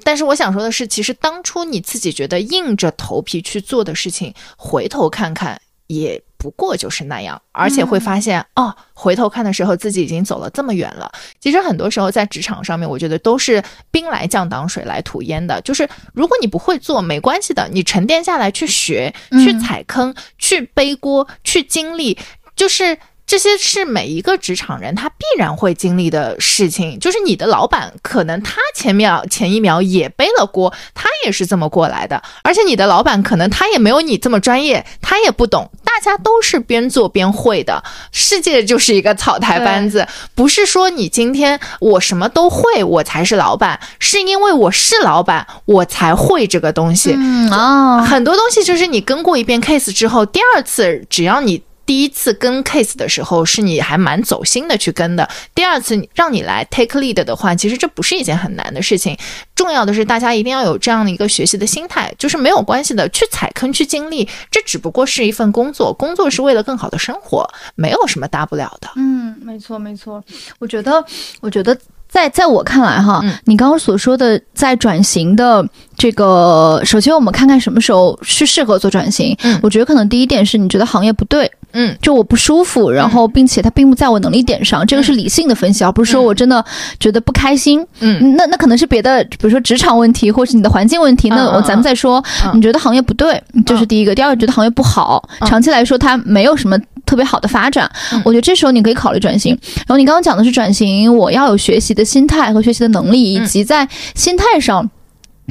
[0.03, 11.11] 但是我想说的是，其实当初你自己觉得硬着头皮去做的事情，回头看看也不过就是那样，而且会发现、哦，回头看的时候自己已经走了这么远了。
[11.39, 15.59] 其实很多时候在职场上面，我觉得都是兵来将挡，水来土掩的。
[15.61, 22.15] 就是如果你不会做，没关系的，你沉淀下来去学、去嗯踩坑、去背锅、去经历，
[22.55, 22.95] 就是。
[23.27, 47.15] 这些是每一个职场人他必然会经历的事情，就是你的老板可能他前秒前一秒也背了锅，他也是这么过来的，而且你的老板可能他也没有你这么专业，他也不懂，大家都是边做边会的，世界就是一个草台班子，不是说你今天我什么都会，我才是老板，是因为我是老板，我才会这个东西。
[47.17, 51.63] 嗯啊，很多东西就是你跟过一遍 case 之后，第二次只要你。
[51.85, 55.29] 第一次跟 case 的时候，是你还蛮走心的去跟的。
[55.53, 59.17] 第二次让你来 take lead 的话，其实这不是一件很难的事情。
[59.53, 68.89] 重要的是，大家一定要有这样的一个学习的心态，就是没有关系的，去踩坑去经历，这只不过是一份工作，工作是为了更好的生活，没有什么大不了的。
[68.95, 70.23] 嗯，没错没错，
[70.59, 71.03] 我觉得，
[71.39, 71.77] 我觉得
[72.15, 73.33] 在在我看来哈，嗯。
[73.43, 79.35] 你刚刚所说的在转型的这个，首先我们看看什么时候是适合做转型。
[79.43, 79.59] 嗯。
[79.61, 86.63] 我觉得可能第一点是你觉得行业不对，嗯，就我不舒服，然后并且它并不在我能力点上，这个是理性的分析，而不是说我真的
[87.01, 87.85] 觉得不开心。
[87.99, 91.27] 嗯，那那可能是别的，比如说职场问题，或是你的环境问题。
[91.27, 92.51] 那我咱们再说，嗯。
[92.53, 94.15] 你觉得行业不对，这是第一个。
[94.15, 95.49] 第二个，觉得行业不好，嗯。
[95.49, 97.89] 长期来说它没有什么特别好的发展。
[98.11, 99.57] 嗯我觉得这时候你可以考虑转型。
[99.75, 104.89] 然后你刚刚讲的是转型，我要有学习的心态和学习的能力，以嗯及在心态上。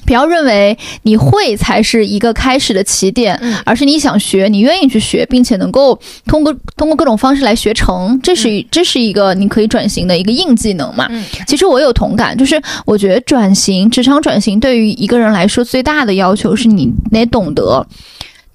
[0.05, 11.07] 不要认为你会才是一个开始的起点，嗯而是你想学，你愿意去学，并且能够通过通过各种方式来学成，这是、这是一个你可以转型的一个硬技能嘛。
[11.11, 17.87] 嗯其实我有同感，就是我觉得转型，职场转型对于一个人来说最大的要求是你得懂得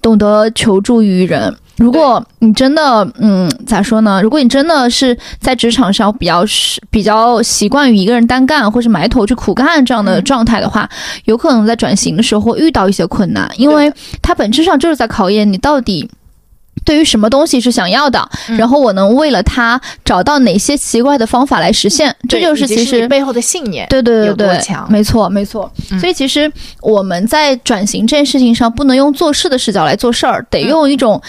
[0.02, 1.56] 懂得求助于人。
[1.80, 4.20] 如果你真的，嗯，咋说呢？
[4.22, 10.88] 如果你真的是在职场上比较是比较习惯于一个人单干，或是埋头去苦干这样的状态的话，
[11.24, 13.90] 有可能在转型的时候会遇到一些困难，因为
[14.20, 16.08] 它本质上就是在考验你到底。
[16.82, 23.86] 对于什么东西是想要的，嗯然后我能为了它找到哪些奇怪的方法来实现，这就是其实背后的信念。
[23.90, 25.70] 对对对对，强没错没错。
[25.90, 26.50] 嗯所以其实
[26.80, 31.20] 我们在转型这件事情上，不能用做事的视角来做事儿，得用一种。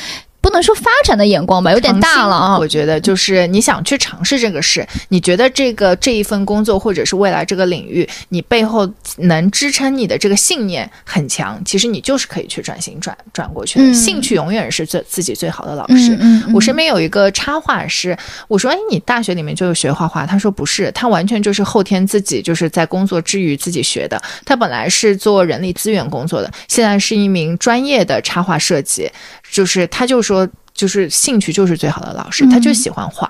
[0.42, 2.68] 不能说发展的眼光吧，有点大了啊我。
[2.72, 13.86] 觉得就是你想去尝试这个事，你觉得这个这一份工作或者是未来这个领域，你背后能支撑你的这个信念很强，其实你就是可以去转型转转过去的。
[13.86, 16.16] 嗯兴趣永远是最自己最好的老师。
[16.20, 18.18] 嗯嗯我身边有一个插画师，
[18.48, 24.20] 我说：“哎，你大学里面就有学画画？”他说：“不是，他完全就是后天自己就是在工作之余自己学的。
[24.46, 29.12] 他本来是做人力资源工作的，现在是一名专业的插画设计。
[29.52, 33.30] 就是他就说，就是兴趣就是最好的老师，他就喜欢画。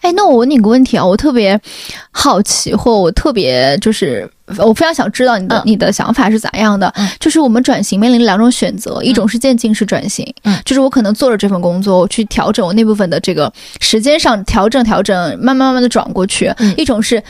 [0.00, 1.60] 哎，那我问你个问题啊，我特别
[2.10, 4.26] 好奇，或我特别就是
[4.58, 6.90] 我非常想知道你的、嗯你的想法是咋样的。
[6.96, 17.22] 嗯就是我们转型面临两种选择，一种是渐进式转型，嗯就是我可能做了这份工作，我去调整我那部分的这个时间上调整调整，慢慢慢慢的转过去；嗯一种是。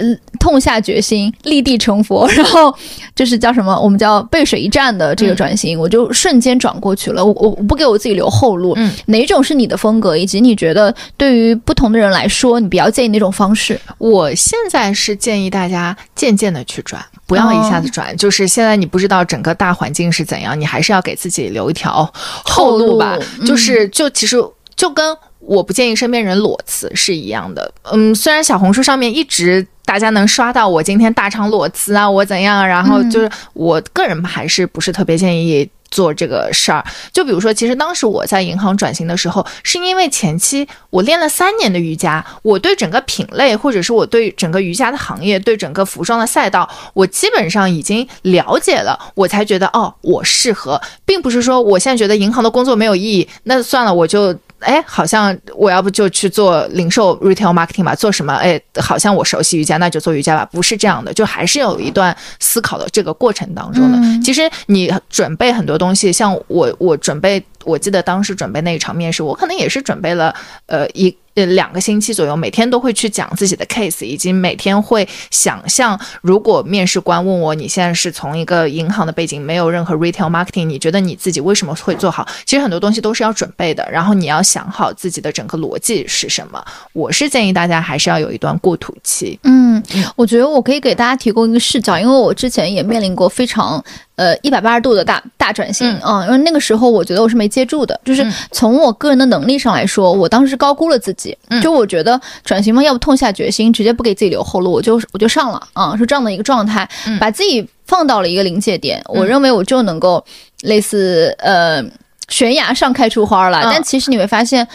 [0.00, 2.74] 呃，痛下决心，立地成佛， 然后
[3.14, 3.78] 就是叫什么？
[3.78, 7.24] 我们叫背水一战的这个转型，我就瞬间转过去了。
[7.24, 8.72] 我我我不给我自己留后路。
[8.76, 13.78] 嗯，哪种是你的风格，以及你觉得对于不同的人来说，你比较建议哪种方式？
[13.98, 18.16] 我现在是建议大家渐渐的去转，不要一下子转。
[18.16, 23.16] 就是现在你不知道整个大环境是怎样，你还是要给自己留一条后路吧。
[23.16, 24.42] 路嗯就是就其实
[24.74, 27.70] 就跟我不建议身边人裸辞是一样的。
[27.92, 29.66] 嗯，虽然小红书上面一直。
[29.90, 32.64] 大家能刷到我今天大厂裸辞啊，我怎样？
[32.64, 36.84] 然后就是我个人还是不是特别建议做这个事儿。
[37.12, 54.38] 就比如说，其实当时我在银行转型的时候，是因为前期我练了三年的瑜伽，我对整个品类或者是我对整个瑜伽的行业、对整个服装的赛道，我基本上已经了解了，我才觉得哦，我适合，并不是说我现在觉得银行的工作没有意义，那算了，我就。
[54.60, 57.94] 哎，好像我要不就去做零售 retail marketing 吧？
[57.94, 58.34] 做什么？
[58.34, 60.48] 哎，好像我熟悉瑜伽，那就做瑜伽吧。
[60.52, 63.98] 不是这样的，就还是有一段思考的这个过程当中的。
[63.98, 70.34] 嗯其实你准备很多东西，像我，我准备，我记得当时准备那一场面试，我可能也是准备了
[70.66, 71.16] 呃一。
[71.34, 82.26] 呃，两个星期左右，每天都会去讲自己的 case，以及每天会想象，如果面试官问我，你现在是从一个银行的背景，没有任何 retail marketing，你觉得你自己为什么会做好？
[82.44, 86.60] 其实很多东西都是要准备的，然后你要想好自己的整个逻辑是什么。
[86.92, 89.38] 我是建议大家还是要有一段过渡期。
[89.44, 89.80] 嗯，
[90.16, 93.82] 我觉得我可以给大家提供一个视角，因为我之前也面临过非常
[94.16, 96.00] 呃一百八十度的大大转型嗯。
[96.00, 98.32] 啊、因为那个时候我觉得我是没接住的，就是嗯。
[98.52, 101.60] 从我个人的能力上来说，我当时高估了自己，嗯。
[101.62, 107.18] 就我觉得转型嘛，要不痛下决心，直接不给自己留后路，我就我就上了啊、是这样的一个状态，嗯。
[107.18, 110.24] 把自己放到了一个临界点，我认为我就能够
[110.62, 111.82] 类似呃
[112.28, 113.68] 悬崖上开出花来，嗯。
[113.72, 114.66] 但其实你会发现，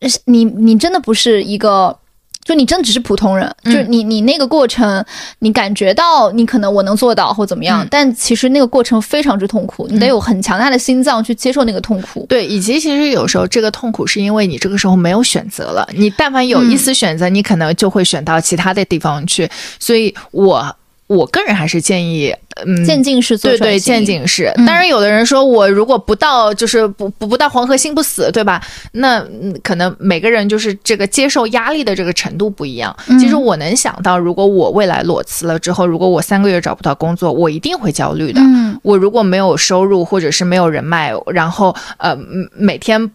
[0.00, 1.96] 呃你你真的不是一个。
[2.44, 5.04] 就你真的只是普通人，嗯就是你你那个过程，
[5.38, 12.26] 你感觉到你可能我能做到或怎么样，嗯但其实那个过程非常之痛苦，你得有很强大的心脏去接受那个痛苦。
[12.28, 19.48] 对，以及其实有时候这个痛苦是因为你这个时候没有选择了，你但凡有一丝选择，你可能就会选到其他的地方去。
[19.80, 20.76] 所以我
[21.14, 22.34] 我个人还是建议，
[22.66, 24.52] 嗯，渐进式做对对，渐进式。
[24.56, 28.60] 嗯当然，有的人说我如果不到，就是不不不到黄河心不死，对吧？
[28.92, 32.94] 那嗯可能每个人就是这个接受压力的这个程度不一样。
[33.08, 38.40] 嗯其实我能想到，如果我未来裸辞了之后，如果我三个月找不到工作，我一定会焦虑的。
[38.40, 43.10] 嗯我如果没有收入，或者是没有人脉，然后呃嗯每天。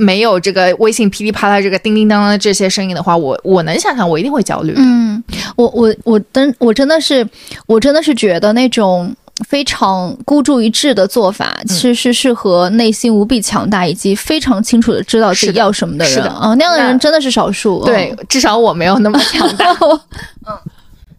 [0.00, 4.72] 没有这个微信噼里啪啦这个叮叮当当的这些声音的话，我我能想象，我一定会焦虑。
[4.76, 5.22] 嗯，
[5.56, 7.26] 我我我真我真的是
[7.66, 9.14] 我真的是觉得那种。
[9.48, 17.82] 非常孤注一掷的做法，嗯其实是适合内心无比强大以及非常清楚的知道自己要什么的人是的啊，那样的人真的是少数。
[17.86, 19.74] 对，至少我没有那么强大。
[20.46, 20.58] 嗯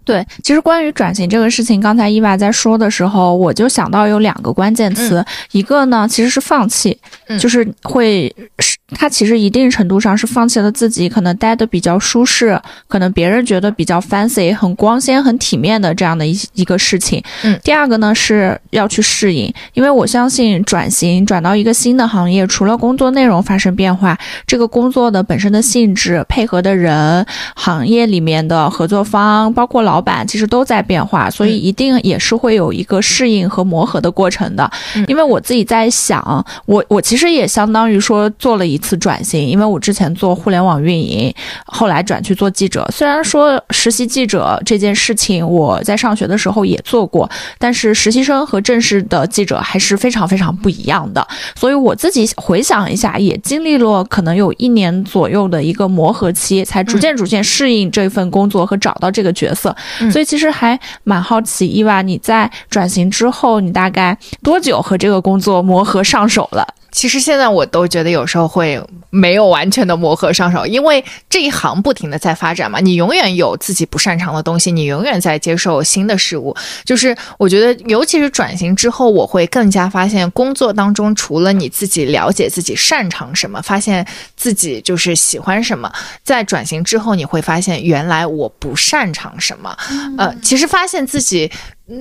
[0.04, 6.96] 对，其实关于转型这个事情，刚才伊娃在说的时候，我就想到有两个关键词，一个呢其实是放弃，
[7.28, 17.24] 嗯就是会是他其实一定程度上是放弃了自己可能待的比较舒适，可能别人觉得比较 fancy、很光鲜、很体面的这样的一一个事情。
[17.44, 27.26] 嗯，第二个呢是要去适应，因为我相信转型转到一个新的行业，除了工作内容发生变化，这个工作的本身的性质、配合的人、
[27.56, 34.70] 行业里面的合作方，包括老板，其实都在变化，所以一定也是会有一个适应和磨合的过程的。
[34.96, 41.34] 嗯因为我自己在想，我我其实也相当于说做了一次转型，因为我之前做互联网运营，
[41.66, 42.86] 后来转去做记者。
[42.92, 51.26] 虽然说实习记者这件事情我在上学的时候也做过，但是实习生和正式的记者还是非常非常不一样的。
[51.56, 59.74] 所以我自己回想一下，也经历了可能有一年左右的一个磨合期，才逐渐逐渐适应这份工作和找到这个角色。
[60.00, 66.68] 嗯所以其实还蛮好奇，伊娃你在转型之后，你大概多久和这个工作磨合上手了？
[66.92, 76.56] 其实现在我都觉得有时候会没有完全的磨合上手，因为这一行不停的在发展嘛，你永远有自己不擅长的东西，你永远在接受新的事物。
[76.84, 85.92] 就是我觉得，尤其是转型之后，我会更加发现工作当中，除了你自己了解自己擅长什么，发现自己就是喜欢什么，
[86.24, 89.76] 在转型之后，你会发现原来我不擅长什么。
[90.18, 91.50] 呃，其实发现自己。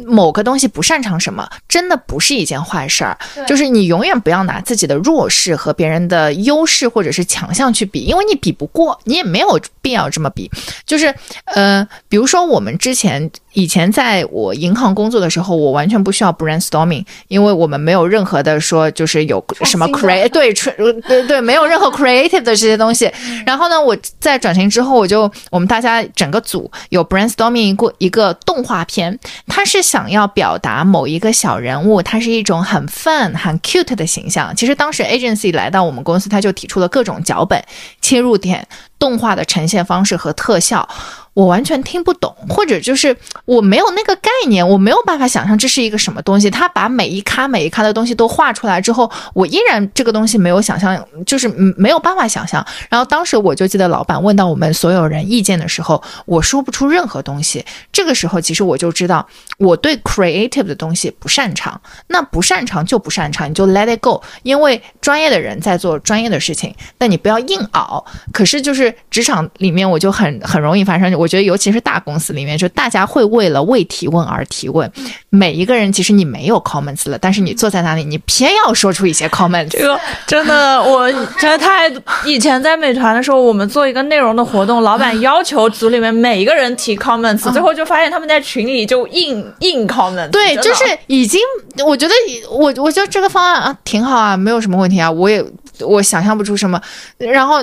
[0.07, 3.19] 某个东西不擅长什么，真的不是一件坏事儿。
[3.47, 10.51] 就是你永远不要拿自己的弱势和别人的优势或者是强项去比，因为你比不过，你也没有必要这么比。
[10.87, 11.15] 就是
[11.45, 23.11] 呃，比如说我们之前以前在我银行工作的时候，我完全不需要 brainstorming，因为我们没有任何的说就是有什么 create 对对对，没有任何 creative 的这些东西。
[23.45, 34.55] 然后呢，我在转型之后，我就我们大家整个组有 brainstorming 一个一个动画片，它是想要表达某一个小人物，它是一种很 fun 很 cute 的形象。
[34.55, 37.63] 其实当时 agency 来到我们公司，他就提出了各种脚本、
[38.01, 38.67] 切入点、
[38.99, 40.89] 动画的呈现方式和特效。
[41.35, 46.51] 我完全听不懂，或者就是我没有那个概念，我没有办法想象这是一个什么东西。
[46.51, 52.65] 他把每一咖每一咖的东西都画出来之后，我依然这个东西没有想象，就是嗯没有办法想象。
[52.89, 57.65] 然后当时我就记得老板问到我们所有人意见的时候，我说不出任何东西。
[57.93, 59.27] 这个时候其实我就知道
[59.59, 64.21] 我对 creative 的东西不擅长，那不擅长就不擅长，你就 let it go。
[64.43, 68.05] 因为专业的人在做专业的事情，但你不要硬熬。
[68.33, 71.20] 可是就是职场里面，我就很很容易发生。
[71.21, 74.91] 我觉得，尤其是大公司里面，就大家会为了为提问而提问。
[75.29, 79.69] 每一个人其实你没有 comments 了，但是你坐在那里，你偏要说出一些 comments。
[79.69, 81.93] 这个真的，我 真的太
[82.25, 90.31] 以前在美团的时候，我们做一个内容的活动，老板要求组里面每一个人提 comments，、最后就发现他们在群里就硬硬 comments。
[90.31, 91.39] 对，就是已经，
[91.87, 92.15] 我觉得
[92.51, 95.45] 我我觉得这个方案啊挺好啊，没有什么问题啊，我也
[95.81, 96.81] 我想象不出什么。
[97.19, 97.63] 然后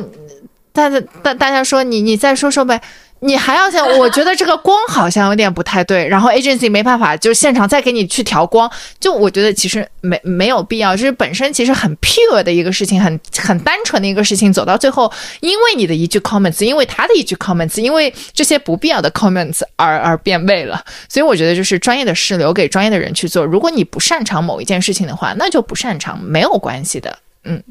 [0.71, 2.79] 大家大大家说你你再说说呗。
[3.19, 27.17] 你还要想， 我觉得这个光好像有点不太对，然后 agency 没办法，就现场再给你去调光，就我觉得其实没没有必要，就是本身其实很 pure 的一个事情，很很单纯的一个事情，走到最后，因为你的一句 comments，因为他的一句 comments，因为这些不必要的 comments 而而变味了，所以我觉得就是专业的事留给专业的人去做，如果你不擅长某一件事情的话，那就不擅长，没有关系的。
[27.49, 27.63] 嗯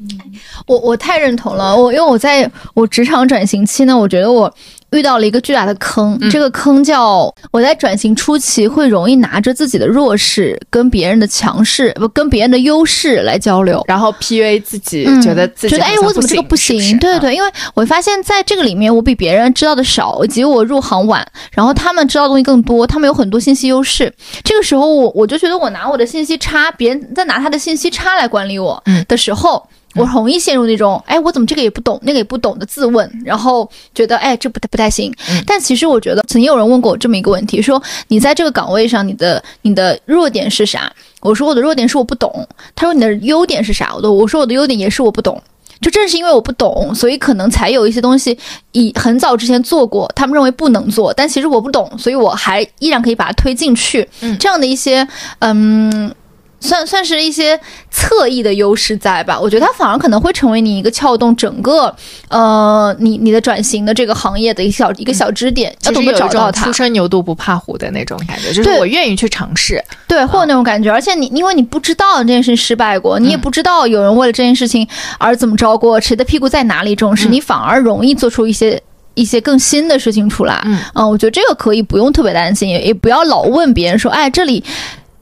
[0.65, 4.51] 我我太认同了，我因为我在我职场转型期呢，我觉得我
[4.91, 13.83] 遇到了一个巨大的坑，这个坑叫我在转型初期会容易拿着自己的弱势跟别人的强势不跟别人的优势来交流。
[13.87, 16.79] 然后 PUA 自己，嗯觉得自己觉得哎，我怎么这个不行？
[16.79, 16.89] 行？
[16.89, 24.13] 是不是对对，因为我发现在这个里面，我比别人知道的少，以及我入行晚，然后他们知道的东西更多，他们有很多信息优势。
[24.43, 29.67] 这个时候我，我就觉得我拿我的信息差，别人在拿他的信息差来管理我嗯的时候。
[29.97, 35.11] 我容易陷入那种，哎，我怎么这个也不懂，那个也不懂的自问，然后觉得，哎，这不太不太行。
[35.29, 40.91] 嗯但其实我觉得，曾经有人问过我这么一个问题，说你在这个岗位上，你的你的弱点是啥？
[41.21, 42.47] 我说我的弱点是我不懂。
[42.75, 43.93] 他说你的优点是啥？
[43.95, 45.41] 我的我说我的优点也是我不懂。
[45.79, 48.37] 就正是因为我不懂，所以可能才有一些东西
[48.71, 54.07] 以很早之前做过，他们认为不能做，但其实我不懂，所以我还依然可以把它推进去。
[54.21, 55.07] 嗯这样的一些
[55.39, 56.13] 嗯。
[56.59, 57.59] 算算是一些
[57.91, 59.39] 侧翼的优势在吧？
[59.39, 61.95] 我觉得它反而可能会成为你一个撬动整个
[62.29, 66.73] 呃你你的转型的这个行业的一小一个小支点，要懂得找到它初。
[66.73, 69.83] 生牛犊不怕虎的那种感觉，就是对我愿意去尝试。
[70.07, 74.87] 对，会有那种感觉，而且你因为你不知道这件事失败过，嗯你也不知道有人为了这件事情
[75.17, 78.81] 而怎么着过，谁的屁股在哪里这种事，嗯你反而容易做出一些。
[79.17, 80.61] 一些更新的事情出来，
[80.93, 84.63] 嗯我觉得这个可以不用特别担心，也也不要老问别人说，哎，这里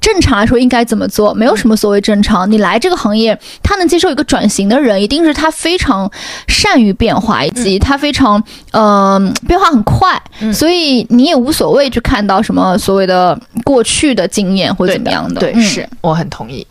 [0.05, 1.33] 正常来说应该怎么做？
[1.33, 2.49] 没有什么所谓正常。
[2.51, 6.07] 你来这个行业，他能接受一个转型的人，一定是他非常
[6.47, 8.41] 善于变化，以及他非常
[8.73, 15.39] 嗯、变化很快，嗯所以你也无所谓去看到什么所谓的过去的经验或者怎么样的。
[15.41, 16.63] 对，嗯是我很同意。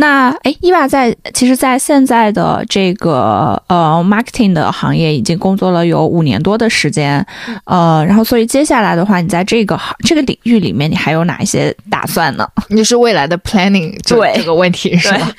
[0.00, 7.26] 那哎，伊娃在其实，在现在的这个呃 marketing 的行业已经工作了有五年多的时间，
[7.64, 12.48] 呃，然后所以接下来的话，你在这个行这个领域里面，你还有哪一些打算呢？
[12.70, 15.32] 你是未来的 planning 这对这个问题是吧？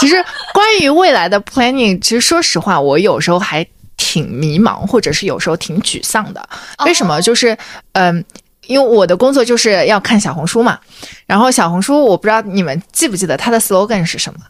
[0.00, 0.14] 其实
[0.54, 3.66] 关于未来的 planning，其实说实话，我有时候还
[3.98, 6.42] 挺迷茫，或者是有时候挺沮丧的。
[6.86, 7.20] 为什么？
[7.20, 7.54] 就是
[7.92, 8.24] 嗯。
[8.66, 10.78] 因为我的工作就是要看小红书嘛，
[11.26, 14.40] 然后小红书我不知道你们记不记得它的 slogan 是什么？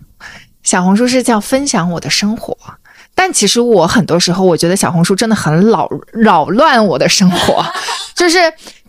[0.63, 2.57] 小红书是叫分享我的生活，
[3.15, 7.65] 但其实我很多时候我觉得小红书真的很扰扰乱我的生活，
[8.15, 8.39] 就是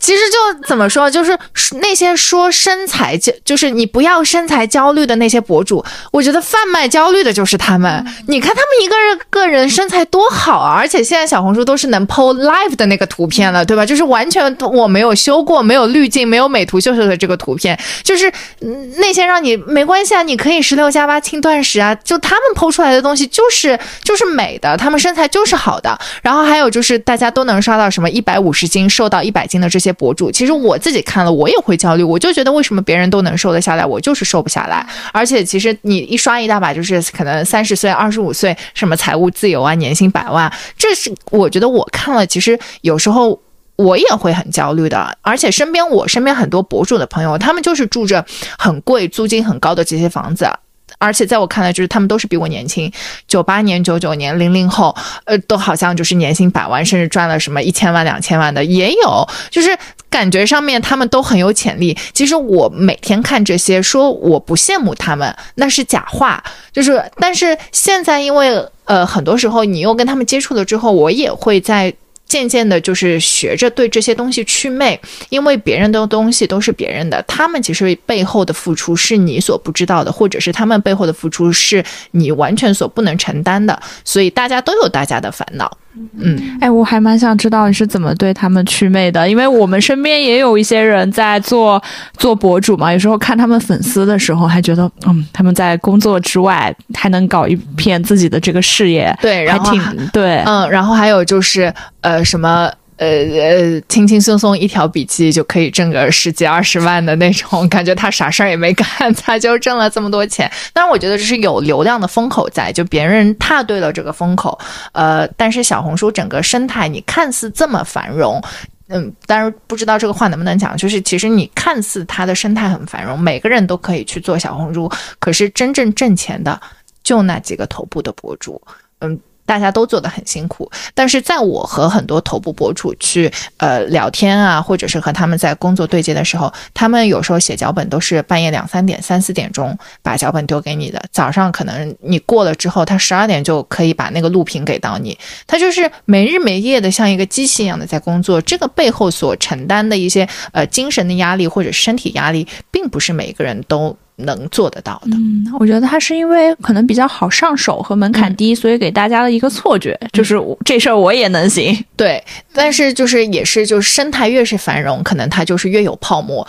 [0.00, 1.36] 其实就怎么说，就是
[1.80, 8.04] 那些说身材焦，就是你不要身材焦虑的那些博主，我觉得贩卖焦虑的就是他们。
[8.26, 13.84] 你看他们一个人个人身材多好啊，而且现在小红书都是能 PO live 的那个图片了，对吧？
[13.84, 18.30] 就是完全我没有修过，没有滤镜，没有美图秀秀的这个图片，就是
[18.60, 25.98] 嗯那些让你没关系啊，你可以十六加八轻断食啊，就他们 PO 出来的东西就是就是美的，他们身材就是好的。
[26.22, 34.86] 然后还有就是大家都能刷到什么一百五十斤瘦到一百斤的这些博主，其实我自己看了我也会焦虑，我就觉得为什么别人都能瘦得下来，我就是瘦不下来。
[35.12, 43.40] 而且其实你一刷一大把，就是可能三十岁、二十五岁，什么财务自由啊，年薪百万，这是我觉得我看了，其实有时候。
[43.78, 48.26] 我也会很焦虑的，而且身边我身边很多博主的朋友，他们就是住着
[48.58, 50.50] 很贵、租金很高的这些房子，
[50.96, 52.90] 而且在我看来，就是他们都是比我年轻，
[53.26, 59.76] 九八年、九九年、零零后，呃，都好像就是年薪百万，甚至赚了什么一千万、两千万的也有，就是
[60.08, 61.96] 感觉上面他们都很有潜力。
[62.12, 66.42] 其实我每天看这些，说我不羡慕他们，那是假话。
[66.72, 71.94] 就是，但是现在因为呃，很多时候你又跟他们接触了之后，我也会在。
[72.28, 75.00] 渐渐的，就是学着对这些东西祛魅，
[75.30, 85.78] 因为别人的东西都是别人的，他们其实背后的付出是你所不知道的，或者是他们背后的付出是你完全所不能承担的，所以大家都有大家的烦恼。
[86.16, 91.82] 嗯，哎，我还蛮想知道你是怎么对他们祛魅的，因为我们身边也有一些人在做
[92.16, 101.72] 做博主嘛，有时候看他们粉丝的时候，还觉得，嗯，他们在工作之外还能搞一片自己的这个事业，对，然后还挺对，嗯，然后还有就是
[102.02, 102.70] 呃什么。
[102.98, 110.50] 呃呃，轻轻松松一条笔记就可以挣个十几二十万的那种，感觉他啥事儿也没干，他就挣了这么多钱。
[110.72, 114.58] 当然，我觉得这是有流量的风口在，就别人踏对了这个风口。
[114.92, 118.42] 呃，但是小红书整个生态，你看似这么繁荣。
[118.88, 124.90] 嗯，当然不知道这个话能不能讲，就是其实你看似它的生态很繁荣，每个人都可以去做小红书，
[125.20, 126.60] 可是真正挣钱的
[127.04, 128.60] 就那几个头部的博主，
[128.98, 129.16] 嗯。
[129.48, 155.16] 大家都做得很辛苦，但是在我和很多头部博主去呃聊天啊，或者是和他们在工作对接的时候，他们有时候写脚本都是半夜两三点、三四点钟把脚本丢给你的，早上可能你过了之后，他十二点就可以把那个录屏给到你，他就是没日没夜的像一个机器一样的在工作，这个背后所承担的一些呃精神的压力或者身体压力，并不是每个人都能做得到的。
[155.16, 161.84] 嗯，我觉得他是因为可能比较好上手和门槛低，所以给大家的一个错觉就是这事儿我也能行。
[161.96, 166.46] 对，但是就是也是就是生态越是繁荣，可能它就是越有泡沫。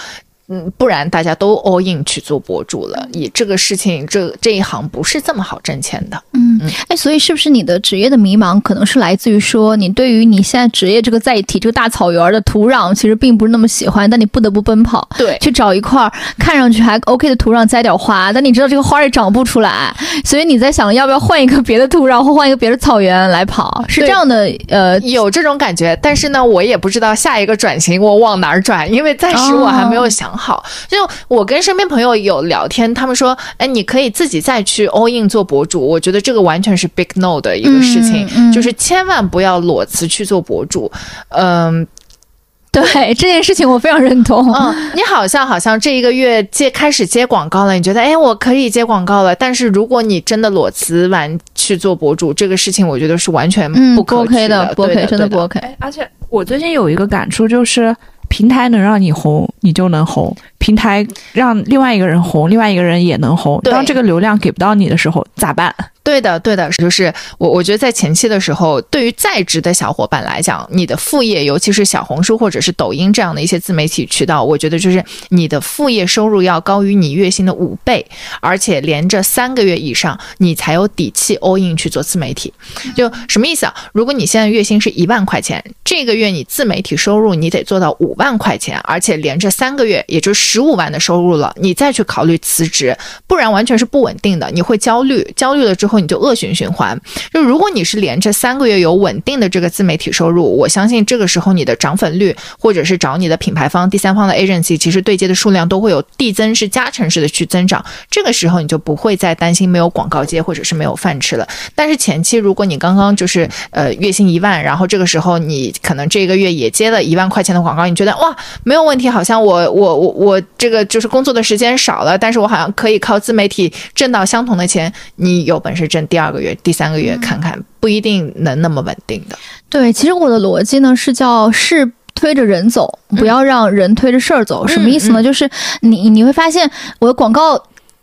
[0.52, 6.20] 嗯，不然大家都 all in 去做博主了，以这个事情这这一行不是这么好挣钱的。
[6.34, 15.38] 嗯，哎，所以是不是你的职业的迷茫，可能是来自于说你对于你现在职业这个载体这个大草原的土壤，其实并不是那么喜欢，但你不得不奔跑，对。
[15.40, 19.96] 去找一块看上去还 OK 的土壤栽点花，但你知道这个花也长不出来，
[20.26, 30.39] 所以你在想要不要换一个别的土壤或换一个别的草原来跑，是这样的，呃，有这种感觉，但是呢，我也不知道下一个转型我往哪儿转，因为暂时我还没有想好。
[30.88, 40.92] 就我跟身边朋友有聊天，他们说，哎，你可以自己再去 all in 做博主，我觉得这个完全是 big no 的一个事情，嗯嗯就是千万不要裸辞去做博主。
[41.30, 41.86] 嗯，
[42.72, 42.84] 对
[43.16, 44.54] 这件事情我非常认同。
[44.54, 49.36] 嗯，你好像好像这一个月接开始接广告了，你觉得哎，我可以接广告了。
[49.36, 55.60] 但是如果你真的裸辞完去做博主，这个事情我觉得是完全嗯，不可取 OK 的，不对 OK，真的不 OK。
[55.80, 57.96] 而且我最近有一个感触，就是
[58.30, 63.60] 平台能让你红，你就能红；平台让另外一个人红，另外一个人也能红。
[63.64, 65.76] 当这个流量给不到你的时候，咋办？
[66.04, 78.06] 对的，对的，就是我我觉得在前期的时候，对于在职的小伙伴来讲，你的副业，尤其是小红书或者是抖音这样的一些自媒体渠道，我觉得就是你的副业收入要高于你月薪的五倍，
[78.42, 82.52] 而且连着三个月以上，你才有底气 all in 去做自媒体。
[82.96, 83.76] 就什么意思啊？
[83.94, 92.98] 如果你现在月薪是一万块钱，这个月你自媒体收入你得做到五万块钱，而且连着三个月，也就十五万的收入了，你再去考虑辞职，
[93.28, 96.98] 不然完全是不稳定的，你会焦虑，焦虑了之后后你就恶性循环。
[97.34, 107.84] 就如果你是连着三个月有稳定的这个自媒体收入，我相信这个时候你的涨粉率，或者是找你的品牌方、第三方的 agency，其实对接的数量都会有递增式、加成式的去增长。
[108.10, 111.48] 这个时候你就不会再担心没有广告接或者是没有饭吃了。
[111.74, 124.92] 但是前期如果你刚刚就是呃月薪一万，然后这个时候你可能这个月也接了一万块钱的广告，你觉得哇没有问题，好像我我我我这个就是工作的时间少了，但是我好像可以靠自媒体挣到相同的钱。
[125.16, 129.38] 你有本事挣第二个月、第三个月看看，不一定能那么稳定的。
[129.70, 134.68] 对，其实我的逻辑呢是叫事推着人走，不要让人推着事儿走。
[134.68, 135.24] 什么意思呢？
[135.24, 135.50] 就是
[135.82, 136.70] 你你会发现
[137.00, 137.62] 我的广告。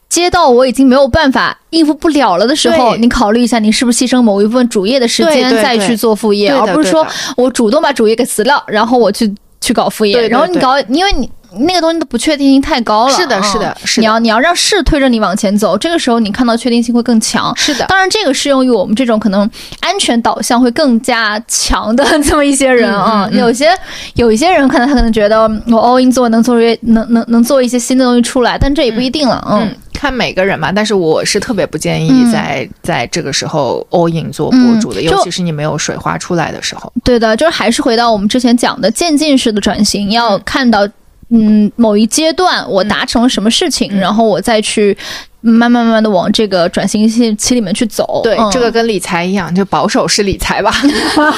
[0.08, 7.04] 接到我已经没有办法应付不了了的时候，你考虑一下，你是不是牺牲某一部分主业的时间再去做副业，而不是说
[7.36, 10.28] 我主动把主业给辞掉，然后我去去搞副业。
[10.28, 11.28] 然后你搞，因为你
[11.60, 13.14] 那个东西的不确定性太高了。
[13.14, 17.54] 是的嗯是的是的你要你要让事推着你往前走，这个时候你看到确定性会更强。
[17.56, 19.48] 是的，当然，这个适用于我们这种可能
[19.80, 23.26] 安全导向会更加强的这么一些人啊。
[23.26, 23.70] 嗯嗯嗯有些
[24.14, 29.46] 有一些人可能他可能觉得我 all in 做能做越能能能做一些新的东西出来，但这也不一定了。
[29.50, 36.92] 嗯，嗯，看每个人嘛，但是我是特别不建议嗯在、在这个时候 all in 做博主的，嗯尤其是你没有水花出来的时候。
[37.04, 40.86] 对的，就是还是回到我们之前讲的渐进式的转型，要看到。
[41.30, 43.98] 嗯，某一阶段我达成了什么事情，嗯。
[43.98, 44.96] 然后我再去
[45.40, 48.20] 慢慢慢慢的往这个转型期期里面去走。
[48.24, 50.72] 对，嗯这个跟理财一样，就保守是理财吧。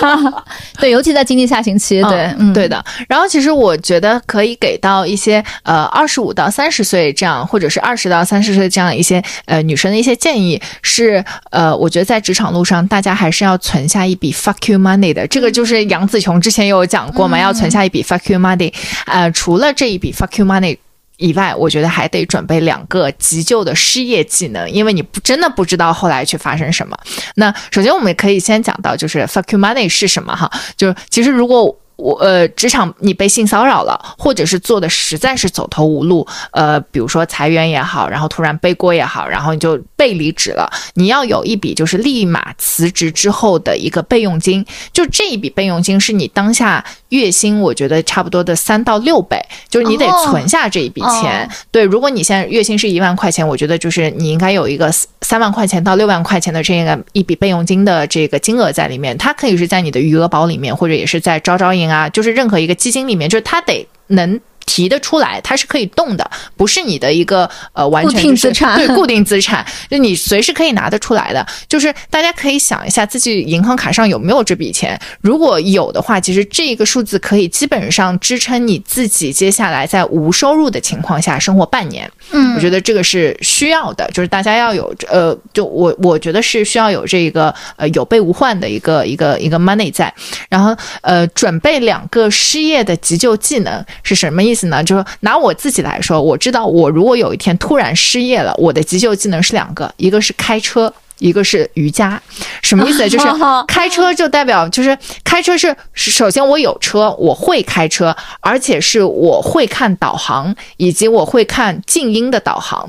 [0.81, 2.83] 对，尤其在经济下行期，对，嗯，对的。
[3.09, 15.27] 然后其实我觉得可以给到一些呃二十五到三十岁这样，或者是二十到三十岁这样一些呃女生的一些建议是呃，我觉得在职场路上大家还是要存下一笔 fuck you money 的。
[15.27, 18.73] 这个就是杨紫琼之前有讲过嘛，要存下一笔 fuck you money。
[19.07, 20.79] 呃，除了这一笔 fuck you money。
[21.19, 26.97] 以外，我觉得还得准备两个急救的失业技能，因为你不真的不知道后来去发生什么。
[27.35, 30.51] 那首先我们可以先讲到，就是 fuck you money 是什么哈？
[30.77, 49.37] 就是其实如果我呃，职场你被性骚扰了，或者是做的实在是走投无路，呃，比如说裁员也好，然后突然背锅也好，然后你就被离职了，你要有一笔就是立马辞职之后的一个备用金，就这一笔备用金是你当下月薪，我觉得差不多的三到六倍，
[49.69, 51.45] 就是你得哦存下这一笔钱。
[51.45, 54.89] 哦对，如果你现在月薪是一万块钱，我觉得就是你应该有一个
[55.23, 64.41] 三万块钱到六万块钱的这个一笔备用金的这个金额在里面，它可以是在你的余额宝里面，或者也是在招招银啊，就是任何一个基金里面，就是它得能。
[64.69, 71.45] 提得出来，它是可以动的，不是你的一个呃完全固定资产对固定资产，就你随时可以拿得出来的。
[71.67, 82.11] 就是大家可以想一下自己银行卡上有没有这笔钱，如果有的话，其实这个数字可以基本上支撑你自己接下来在无收入的情况下生活半年。
[82.31, 90.13] 嗯，我觉得这个是需要的，就是大家要有呃，就我我觉得是需要有这个呃有备无患的一个一个一个 money 在，
[90.51, 94.85] 然后呃准备两个失业的急救技能是什么意思呢？
[94.85, 100.93] 就是拿我自己来说，我知道我如果有一天突然失业了，我的急救技能是两个，一个是开车。
[101.21, 102.23] 一个是瑜伽，
[102.63, 102.99] 什么意思？
[103.11, 103.27] 就是
[103.67, 112.89] 开车就代表就是开车是是首先我有车，我会开车，而且是我会看导航，以及我会看静音的导航。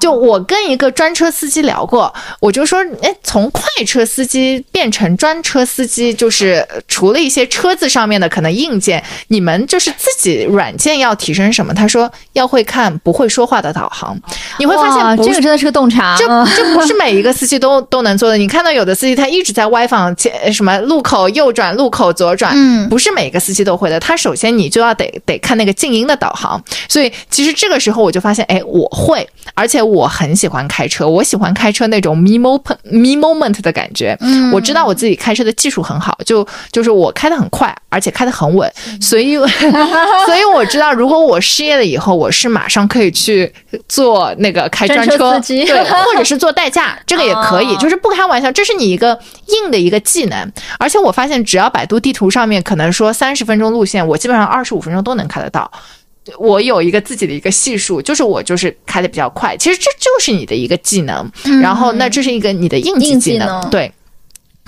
[0.00, 11.72] 就我跟一个专车司机聊过，我就说，哎，从快车司机变成专车司机，就是除了一些车子上面的可能硬件，你们就是自己软件要提升什么？
[11.72, 14.16] 他说要会看不会说话的导航，
[14.58, 18.36] 你会发现这个真的是个洞察，这嗯 这不是每一个司机都都能做的。
[18.36, 23.98] 你看到有的司机他一直在歪放前什么路口右转、路口左转，嗯不是每个司机都会的。
[24.00, 26.62] 他首先你就要得得看那个静音的导航。
[26.88, 34.16] 所以其实这个时候我就发现，哎，我会，而且我很喜欢开车，我喜欢开车那种 me moment me moment 的感觉。
[34.20, 38.70] 嗯我知道我自己开车的技术很好，就就是我开得很快，而且开得很稳，
[39.00, 39.36] 所以
[40.26, 43.52] 所以我知道，如果我失业了以后，我是马上可以去
[43.88, 50.52] 做那个开专专车车，司机对，或者是做代驾，这个也可以，哦 就是不开玩笑，这是你一个硬的一个技能。
[50.78, 55.70] 而且我发现，只要百度地图上面可能说三十分钟路线，我基本上二十五分钟都能开得到。
[56.38, 61.30] 我有一个自己的一个系数，就是我就是开的比较快，其实这就是你的一个技能，
[61.62, 63.92] 然后那这是一个你的硬技硬技，能对。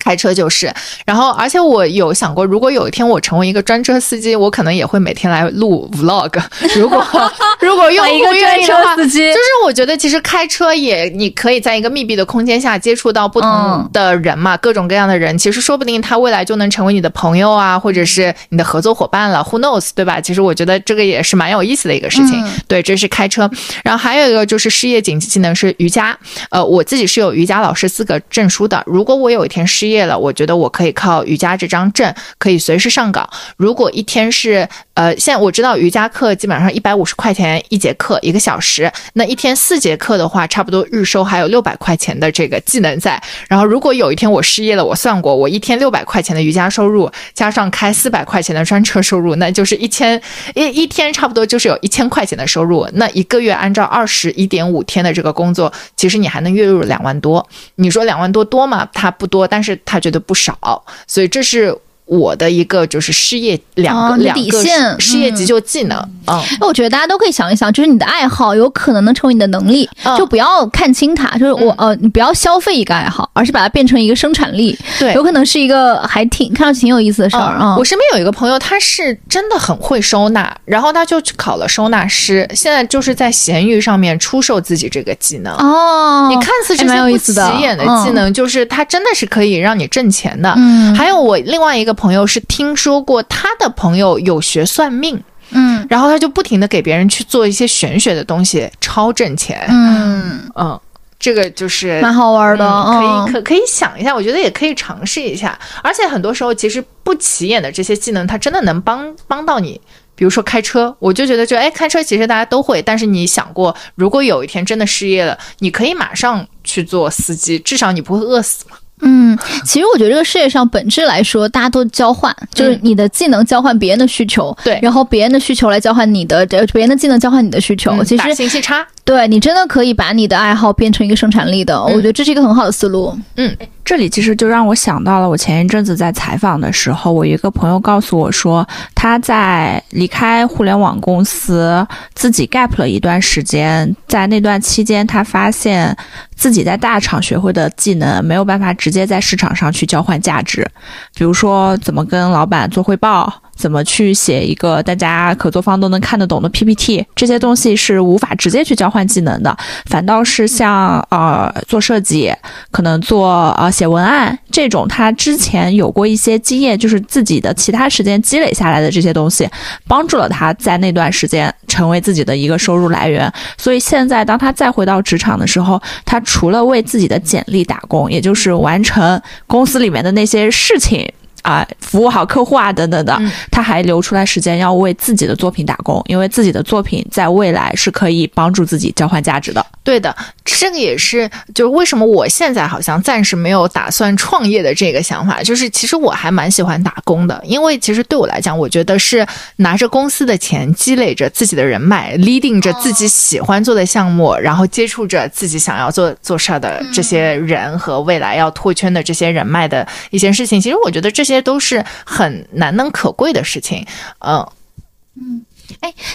[0.06, 0.72] 开车就是，
[1.04, 6.40] 然后而且我有想过，如果有一天我成为一个专车司机，我可能也会每天来录 vlog。
[6.78, 7.04] 如果
[7.58, 20.20] 如果用户愿意的话，司机就是我觉得其实开车也你可以在一个密闭的空间下接触到不同的人嘛，各种各样的人，其实说不定他未来就能成为你的朋友啊，或者是你的合作伙伴了，Who knows，对吧？
[20.20, 22.40] 其实我觉得这个也是蛮有意思的一个事情。
[22.44, 23.50] 嗯对，这是开车，
[23.82, 26.16] 然后还有一个就是失业紧急技能是瑜伽。
[26.50, 28.82] 呃，我自己是有瑜伽老师资格证书的。
[28.86, 33.28] 如果我有一天失业业了，我觉得我可以靠瑜伽这张证，可以随时上岗。
[33.56, 43.20] 如果一天是呃，现在我知道瑜伽课基本上一百五十块钱一节课一个小时，那一天四节课的话，差不多日收还有六百块钱的这个技能在。
[43.48, 50.20] 然后如果有一天我失业了，我算过，我一天六百块钱的瑜伽收入，加上开四百块钱的专车收入，那就是一千
[50.54, 52.88] 一一天差不多就是有一千块钱的收入。
[52.94, 57.46] 那一个月按照二十一点五天的这个工作，其实你还能月入两万多。
[57.74, 58.88] 你说两万多多吗？
[58.94, 61.74] 它不多，但是他觉得不少，所以这是。
[62.06, 71.36] 我的一个就是失业两个、哦你的两个底线失失业急救技能，嗯，那我觉得大家都可以想一想，就是你的爱好有可能能成为你的能力，嗯就不要看轻它。
[71.36, 77.76] 就是我、呃，你不要消费一个爱好，而是把它变成一个生产力，对有可能是一个还挺看上去挺有意思的事儿啊。
[77.76, 85.52] 我身边有一个朋友，他是真的很会收纳，然后他就去考了收纳师，现在就是在闲鱼上面出售自己这个技能。
[85.56, 90.54] 哦，你看似这还蛮些不有意思的起眼的技能，就是它真的是可以让你挣钱的。
[90.56, 95.20] 嗯还有我另外一个朋友是听说过他的朋友有学算命，
[95.50, 99.66] 嗯然后他就不停的给别人去做一些玄学的东西，超挣钱。
[99.68, 100.80] 嗯，嗯，
[101.18, 105.58] 这个就是蛮好玩的，嗯可以嗯可可以想一下，我觉得也可以尝试一下。
[105.82, 109.80] 而且很多时候，其实不起眼的这些技能，它真的能帮帮到你。
[110.18, 118.78] 比如说开车，我就觉得就哎，开车其实大家都会，但是你想过，如果有一天真的失业了，你可以马上去做司机，至少你不会饿死嘛。
[119.02, 128.02] 嗯，其实我觉得这个世界上本质来说，大家都交换，就是你的技能交换别人的需求，嗯对然后别人的需求来交换你的，呃别人的技能交换你的需求。
[128.04, 133.16] 其实信息差，对你真的可以把你的爱好变成一个生产力的，嗯我觉得这是一个很好的思路。
[133.36, 145.96] 嗯这里其实就让我想到了，我前一阵子在采访的时候，我一个朋友告诉我说，他在离开互联网公司，自己 gap 了一段时间，在那段期间，他发现
[146.34, 150.68] 自己在大厂学会的技能没有办法直接在市场上去交换价值，
[151.14, 153.32] 比如说怎么跟老板做汇报。
[153.56, 162.32] 怎么去写一个大家合作方都能看得懂的 PPT，这些东西是无法直接去交换技能的，反倒是像呃做设计，
[162.70, 169.48] 可能做呃写文案这种，他之前有过一些经验，就是自己的其他时间积累下来的这些东西，
[169.88, 173.32] 帮助了他在那段时间成为自己的一个收入来源。
[173.56, 181.10] 所以现在当他再回到职场的时候，他除了为自己的简历打工，也就是完成公司里面的那些事情。
[181.46, 189.64] 啊，服务好客户啊，等等的，嗯他还留出来时间要为自己的作品打工，因为自己的作品在未来是可以帮助自己交换价值的。
[189.84, 199.24] 对的，这个也是，就是为什么我现在好像暂时没有打算创业的这个想法，就是其实我还蛮喜欢打工的，因为其实对我来讲，我觉得是
[199.56, 213.86] 拿着公司的钱，积累着自己的人脉，leading 着自己喜欢做的项目，然后接触着自己想要做做事儿的这些人和未来要拓圈的这些人脉的一些事情，其实我觉得这些这都是很难能可贵的事情，
[214.20, 215.44] 嗯。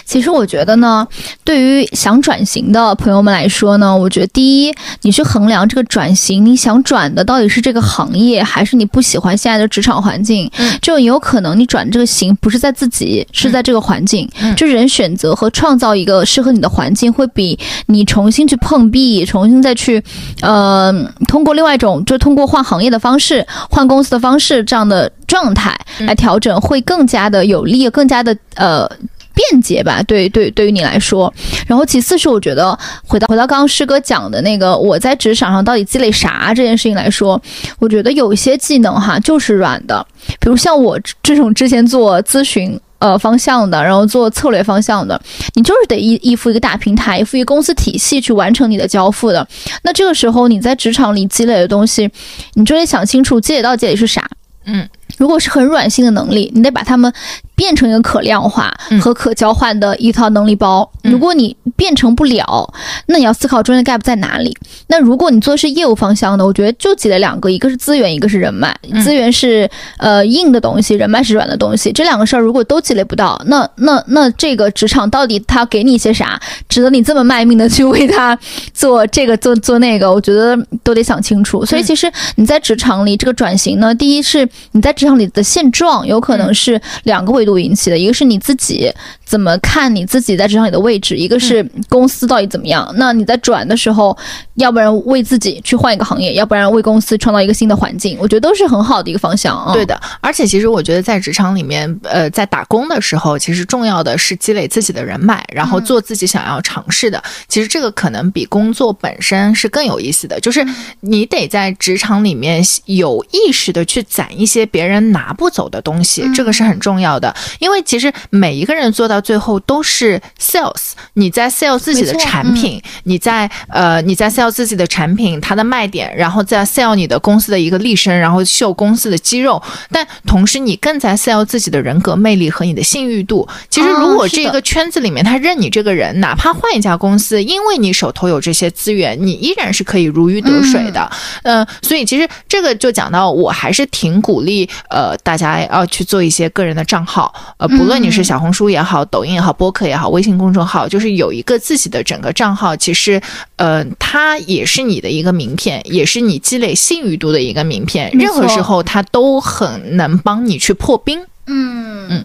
[0.04, 1.06] 其实我觉得呢，
[1.44, 10.50] 对于想转型的朋友们来说呢，我觉得第一，你去衡量这个转型，你想转的到底是这个行业，还是你不喜欢现在的职场环境？
[10.58, 14.28] 嗯就有可能你转这个型不是在自己，是在这个环境。
[14.40, 20.02] 嗯就人选择和创造一个适合你的环境，会比你重新去碰壁，重新再去，
[20.40, 20.92] 呃，
[21.28, 28.90] 通过另外一种，就通过换行业的方式、换公司的方式这样的状态嗯来调整，会更加的有利，更加的呃。
[29.34, 31.32] 便捷吧，对对，对于你来说。
[31.66, 37.40] 然后其次是我觉得回到回到刚刚师哥讲的那个我在职场上到底积累啥这件事情来说，
[37.78, 40.06] 我觉得有一些技能哈就是软的，
[40.40, 42.78] 比如像我这种之前做咨询。
[43.02, 45.20] 呃，方向的，然后做策略方向的，
[45.56, 49.44] 你就是得依依附一个大平台，依附一公司体系去完成你的交付的。
[49.82, 52.08] 那这个时候你在职场里积累的东西，
[52.54, 54.24] 你就得想清楚积累到底积累是啥。
[54.66, 57.12] 嗯，如果是很软性的能力，你得把它们
[57.54, 60.90] 变成一个可量化嗯和可交换的一套能力包。
[61.04, 62.72] 嗯如果你变成不了，
[63.06, 64.56] 那你要思考中间的 gap 在哪里。
[64.86, 68.74] 那如果你做的是业务方向的，我觉得就积累两个，一个是资源，一个是人脉。
[68.90, 71.92] 嗯资源是呃硬的东西，人脉是软的东西。
[71.92, 78.38] 这两个事儿如果都积累不到，那那那这个职场到底他给你些啥，值得你这么卖命的去为他
[78.72, 80.12] 做这个做做那个？
[80.12, 81.64] 我觉得都得想清楚。
[81.66, 88.88] 所以嗯其实你在职场里这个转型呢，第一是你在职场里的现状有可能是两个维度引起的，一个是你自己
[89.24, 92.88] 怎么看你自己在职场里的位置，一个是公司到底怎么样。
[92.96, 94.16] 那你在转的时候，
[94.54, 99.72] 要不然为自己去换一个行业，要不然为公司创造一个新的环境，我觉得都是很好的一个方向啊。
[99.72, 107.20] 对的，而且其实我觉得在职场里面，呃，在打工的时候，其实重要的是积累自己的人脉，然后做自己想要尝试的。
[107.48, 110.64] 其实这个可能比工作本身是更有意思的，就是
[111.00, 117.34] 你得在职场里面有意识的去攒一些别人拿不走的东西，这个是很重要的。
[117.58, 133.46] 因为其实每一个人做到最后都是 sales，你在 sell 自己的产品，你在呃你在 sell 自己的产品，它的卖点，然后再 sell 你的公司的一个立身，然后秀公司的肌肉，但同时你更在 sell 自己的人格魅力和你的信誉度。
[133.68, 141.10] 其实哦如果这个圈子里面他认你这个人，哪怕换一家公司，因为你手头有这些资源，你依然是可以如鱼得水的。
[141.42, 153.20] 嗯、所以其实这个就讲到，我还是挺鼓励呃大家要去做一些个人的账号，呃，不论你是小红书也好、抖音也好、播客也好、微信公众号，就是有一个自己的整个账号，其实
[153.56, 161.20] 呃它也是你的一个名片，也是你积累信誉度的一个名片，任何时候它都很能帮你去破冰。
[161.46, 162.06] 嗯。
[162.10, 162.24] 嗯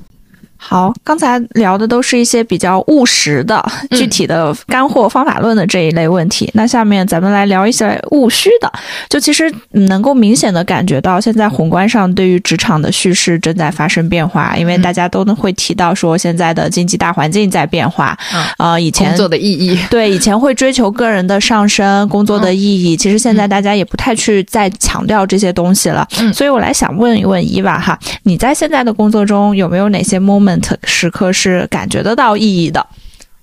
[0.58, 6.49] 好，刚才聊的都是一些比较务实的、嗯具体的干货、方法论的这一类问题。
[6.53, 8.72] 那下面咱们来聊一些务虚的。
[9.10, 18.18] 就其实嗯能够明显的感觉到，现在宏观上对于职场的叙事正在发生变化，因为嗯大家都会提到说，现在的经济大环境在变化。
[18.32, 26.08] 啊呃，以前工作的意义， 对，以前会追求个人的上升、工作的意义，其实现在大家也不太去再强调这些东西了。
[26.20, 30.46] 嗯所以我来想问一问伊娃哈，你在现在的工作中有没有哪些 moment
[30.83, 32.85] 时刻是感觉得到意义的？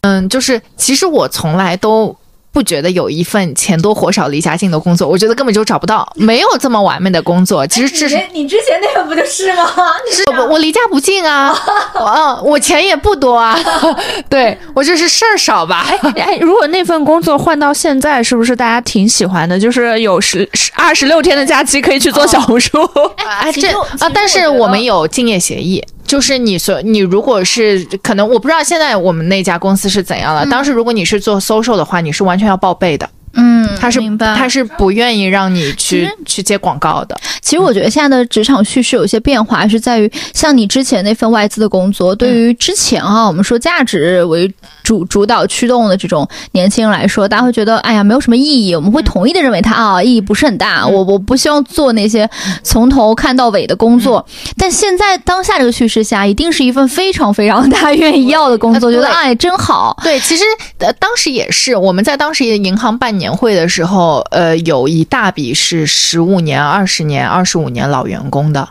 [0.03, 2.17] 嗯，就是其实我从来都。
[2.55, 7.67] 不觉得有一份钱多活少离家近的工作，我觉得根本就找不到，没有这么完美的工作。
[7.67, 9.69] 其实这是你之前那个不就是吗？
[10.09, 11.53] 是我我离家不近啊，
[11.99, 13.59] 嗯，我钱也不多啊，
[14.31, 15.85] 对我就是事儿少吧。
[16.15, 19.59] 哎，如果那份工作换到现在，是不是大家挺喜欢的？
[19.59, 22.89] 就是有十十二十六天的假期可以去做小红书。
[23.17, 25.85] 哎，这啊，但是我们有敬业协议，
[26.15, 30.47] 就是你所你如果是可能，我不知道现在我们那家公司是怎样了。
[30.47, 37.19] 当时如果你是做 social 的话，你是完全要报备的，嗯，他是明白他是不愿意让你去去接广告的。
[37.41, 44.49] 其实我觉得现在的职场叙事有些变化，是在于像你之前那份外资的工作，对于之前啊，我们说价值为
[44.85, 48.77] 主主导驱动的这种年轻人来说，大家会觉得，哎呀，没有什么意义。
[48.77, 50.87] 我们会统一的认为它啊，意义不是很大。
[50.87, 52.29] 我我不希望做那些
[52.63, 54.25] 从头看到尾的工作。
[54.57, 59.99] 但现在当下这个叙事下，一定是一份非常非常大家愿意要的工作，觉得哎，真好。
[60.05, 60.45] 对，其实
[60.79, 68.69] 呃，当时也是我们在当时银行办年会的时候，呃，有一大笔是十五年、二十年、二十五年老员工的，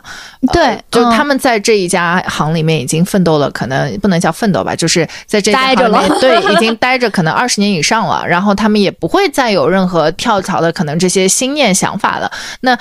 [0.52, 12.30] 对，就嗯他们在这一家行里面已经奋斗了，可能不能叫奋斗吧，就是在这家待着行里面了对，已经待着可能二十年以上了，然后他们也不会再有任何跳槽的可能这些心念想法了。
[12.60, 12.78] 那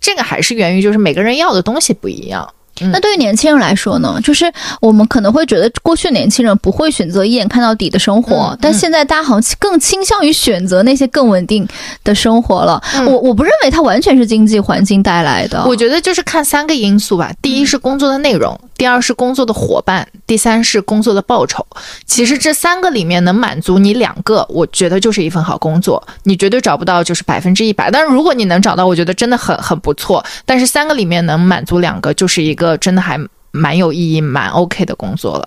[0.00, 2.52] 这个还是源于就是每个人要的东西不一样。
[2.92, 4.50] 那对于年轻人来说呢，就是
[4.80, 11.66] 我们可能会觉得过去年轻人不会选择一眼看到底的生活，嗯但现在大家好像更倾向于选择那些更稳定
[12.04, 12.82] 的生活了。
[12.94, 15.64] 嗯我我不认为它完全是经济环境带来的。
[15.66, 21.64] 我觉得就是看三个因素吧，第一是工作的内容，第二是工作的伙伴，第三是工作的报酬。
[22.04, 26.02] 其实这三个里面能满足你两个，我觉得就是一份好工作。
[26.24, 30.24] 你绝对找不到就是百分之一百，但是如果你能找到，我觉得真的很很不错。
[30.44, 35.46] 但是三个里面能满足两个，就是一个真的还蛮有意义、蛮 OK 的工作了。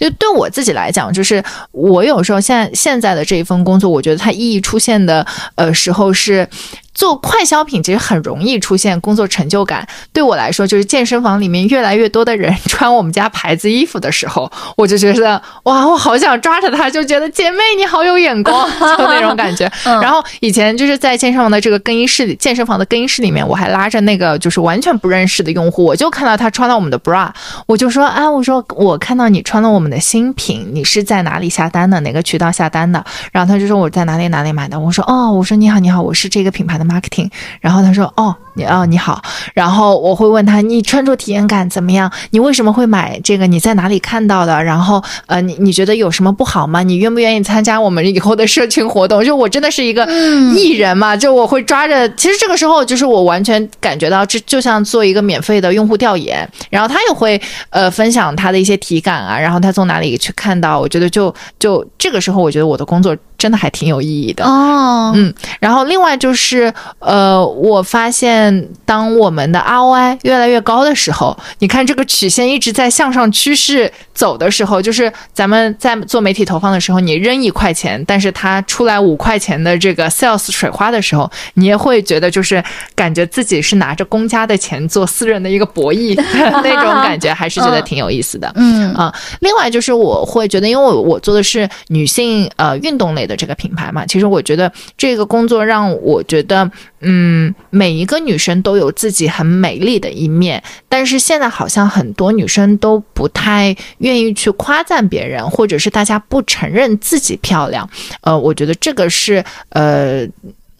[0.00, 5.24] 就对我自己来讲，就是我有时候现在现在的这一份工作，我觉得它意义出现的
[5.56, 6.48] 呃时候是
[6.94, 9.86] 做快消品，其实很容易出现工作成就感。
[10.12, 18.68] 对我来说，就是健身房里面越来越多的人穿我们家牌子衣服的时候，我就觉得哇，我好想抓着他，就觉得姐妹你好有眼光，
[18.98, 19.70] 就那种感觉。
[19.84, 27.28] 嗯然后以前就是在健身房的这个更衣室里，健身房的更衣室里面，我还拉着那个就是完全不认识的用户，我就看到他穿了我们的 bra，
[27.66, 32.00] 我就说啊，我说我看到你穿了我们的新品，你是在哪里下单的？
[32.00, 33.04] 哪个渠道下单的？
[33.32, 34.78] 然后他就说我在哪里哪里买的。
[34.80, 37.30] 我说哦，我说你好你好，我是这个品牌 marketing。
[37.60, 39.22] 然后他说：“哦，你哦你好。”
[39.54, 42.10] 然后我会问他：“你穿着体验感怎么样？
[42.30, 43.46] 你为什么会买这个？
[43.46, 44.62] 你在哪里看到的？
[44.62, 46.82] 然后呃，你你觉得有什么不好吗？
[46.82, 49.24] 你愿不愿意参加我们以后的社群活动？
[49.24, 50.06] 就我真的是一个
[50.54, 52.08] 艺人嘛，就我会抓着。
[52.14, 56.48] 其实这个时候就是我完全感觉到，这就像做一个免费的用户调研。
[56.70, 64.44] 然后他也会呃分享他的一些体感啊，然后他从哪里去看到，我觉得就就这个时候，我觉得我的工作真的还挺有意义的。
[64.44, 82.62] 哦，嗯，然后另外就是，呃，我发现当我们的 ROI 越来越高的时候，你看这个曲线一直在向上趋势走的时候，就是咱们在做媒体投放的时候，你扔一块钱，但是它出来五块钱的这个 sales 水花的时候，你也会觉得就是
[82.94, 86.14] 感觉自己是拿着公家的钱做私人的一个博弈
[86.62, 88.52] 那种感觉，还是觉得挺有意思的。
[88.56, 96.68] 嗯啊，另外就是我会觉得，因为我我做的是女性呃运动类的这个品牌嘛，其实我觉得这个工作让我觉得，
[97.00, 107.88] 嗯，每一个女生都有自己很美丽的一面，但是现在好像很多女生都不太愿意去夸赞别人，或者是大家不承认自己漂亮，
[108.22, 110.26] 呃，我觉得这个是呃。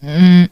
[0.03, 0.49] 嗯，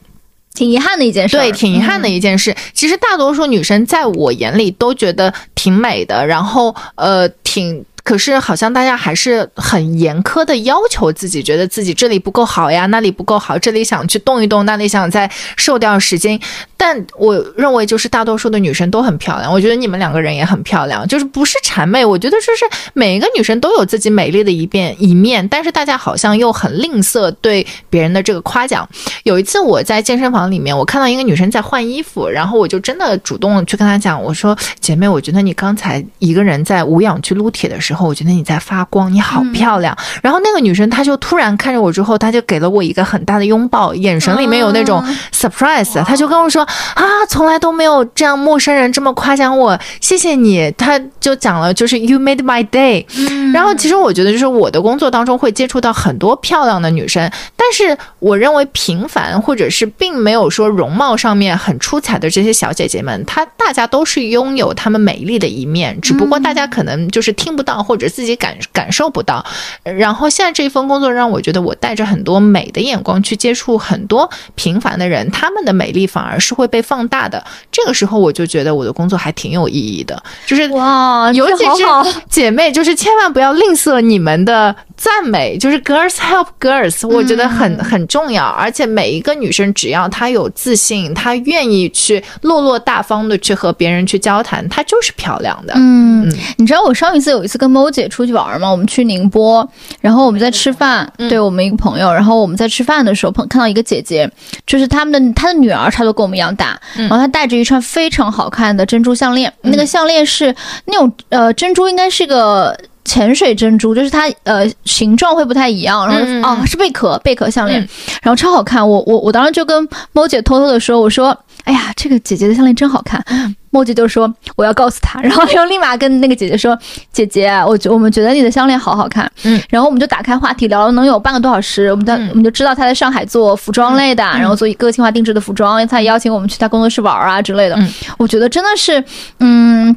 [0.54, 1.36] 挺遗憾的一件事。
[1.36, 2.54] 对，挺遗憾的一件事。
[2.72, 7.84] 其实大多数女生在我眼里都觉得挺美的，然后呃，挺。
[8.02, 16.40] 可是好像大家还是很严苛的要求自己，觉得自己这里不够好呀，那里不够好，这里想去动一动，那里想再瘦掉十斤。
[16.76, 19.52] 但我认为，就是大多数的女生都很漂亮。
[19.52, 22.02] 我觉得你们两个人也很漂亮，就是不是谄媚。
[22.02, 28.88] 我觉得就是每一个女生都有自己美丽的一面一面，但是大家好像又很吝啬对别人的这个夸奖。
[29.24, 39.96] 有一次我在健身房里面，我看到一个女生在换衣服，然后我就真的主动去跟她讲，我说：“姐妹，我觉得你刚才一个人在无氧去撸铁的时候，我觉得你在发光，你好漂亮。
[40.22, 46.62] 然后那个女生她就突然看着我之后，她就给了我一个很大的拥抱，眼神里面有那种 surprise，她就跟我说
[46.94, 53.04] ：“啊，从来都没有这样陌生人这么夸奖我，谢谢你。”她就讲了，就是 You made my day。
[53.52, 69.44] 然后其实我觉得，就是我的工作当中会接触到很多漂亮的女生，但是我认为平凡或者是并没有说容貌上面很出彩的这些小姐姐们，她大家都是拥有她们美丽的一面，只不过大家可能就是听不到或者自己感感受不到。
[69.82, 77.42] 然后现在这一份工作让我觉得我带着很多美的眼光去接触很多平凡的人，他们的美丽反而是会被放大的。
[77.70, 88.44] 这个时候我就觉得我的工作还挺有意义的，就是哇，尤其是 姐妹，就是千万不要吝啬你们的赞美，就是 girls help girls，我觉得很、嗯很重要。
[88.44, 95.72] 而且每一个女生，只要她有自信，她愿意去落落大方的去和别人去交谈，她就是漂亮的。
[95.76, 98.70] 嗯嗯，你知道我上一次有一次跟猫姐出去玩嘛？
[98.70, 99.66] 我们去宁波，
[100.00, 104.30] 然后我们在吃饭，嗯对我们一个朋友，然后我们在吃饭的时候碰看到一个姐姐，
[104.66, 110.54] 就是他们的她的女儿差不多跟我们一样大，嗯然后她戴着一串非常好看的珍珠项链，那个项链是
[110.86, 112.76] 那种呃珍珠应该是个。
[113.02, 117.88] 潜水珍珠就是它，呃，形状会不太一样，然后、哦是贝壳贝壳项链，嗯
[118.22, 118.86] 然后超好看。
[118.86, 123.24] 我我我当时就跟猫姐偷偷的说，我说，哎呀，这个姐姐的项链真好看。
[123.70, 126.78] 猫姐就说我要告诉他，然后又立马跟那个姐姐说，
[127.12, 129.30] 姐姐，我觉我们觉得你的项链好好看。
[129.44, 137.76] 嗯，然后我们就打开话题聊了能有半个多小时，我们在、嗯我们就知道他在上海做服装类的，然后做个性化定制的服装，他也邀请我们去他工作室玩啊之类的。
[137.76, 139.02] 嗯我觉得真的是，
[139.38, 139.96] 嗯。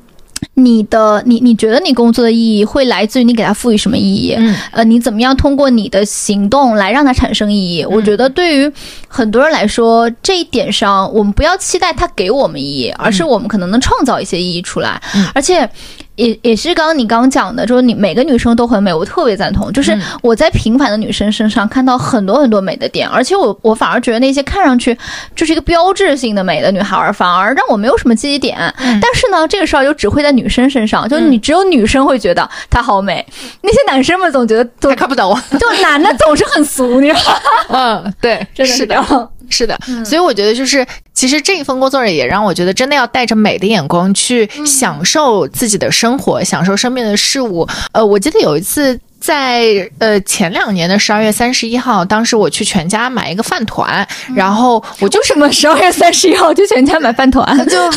[0.56, 4.36] 你的你你觉得你工作的意义会来自于你给它赋予什么意义？
[4.38, 7.84] 嗯呃，你怎么样通过你的行动来让它产生意义？
[7.84, 8.72] 我觉得对于
[9.08, 15.02] 很多人来说，这一点上，我们不要期待它给我们意义，而是我们可能能创造一些意义出来。
[15.16, 15.68] 嗯而且，
[16.16, 19.72] 也也是刚刚你刚刚讲的，就是你每个女生都很美，我特别赞同。
[19.74, 24.98] 就是嗯我在平凡的女生身上看到很多很多美的点，而且我我反而觉得那些看上去
[25.36, 28.58] 就是一个标志性的美的女孩儿，反而让我没有什么记忆点。
[28.78, 33.26] 嗯但是呢，这个事儿又只会在女生身上，就是你只有女生会觉得她好美，
[33.62, 35.36] 那些男生们总觉得都看不懂。
[35.60, 37.40] 就男的总是很俗，你知道吗？
[38.04, 39.30] 嗯，对，真的是的。
[39.50, 40.84] 是的，所以我觉得就是，
[41.14, 47.68] 其实这一份工作也让我觉得真的要带着美的眼光去享受自己的生活，享受身边的事物。
[47.92, 49.00] 呃，我记得有一次。
[49.24, 54.06] 在呃前两年的十二月三十一号，当时我去全家买一个饭团，
[54.36, 57.58] 然后我就为什么十二月三十一号去全家买饭团？
[57.66, 57.90] 就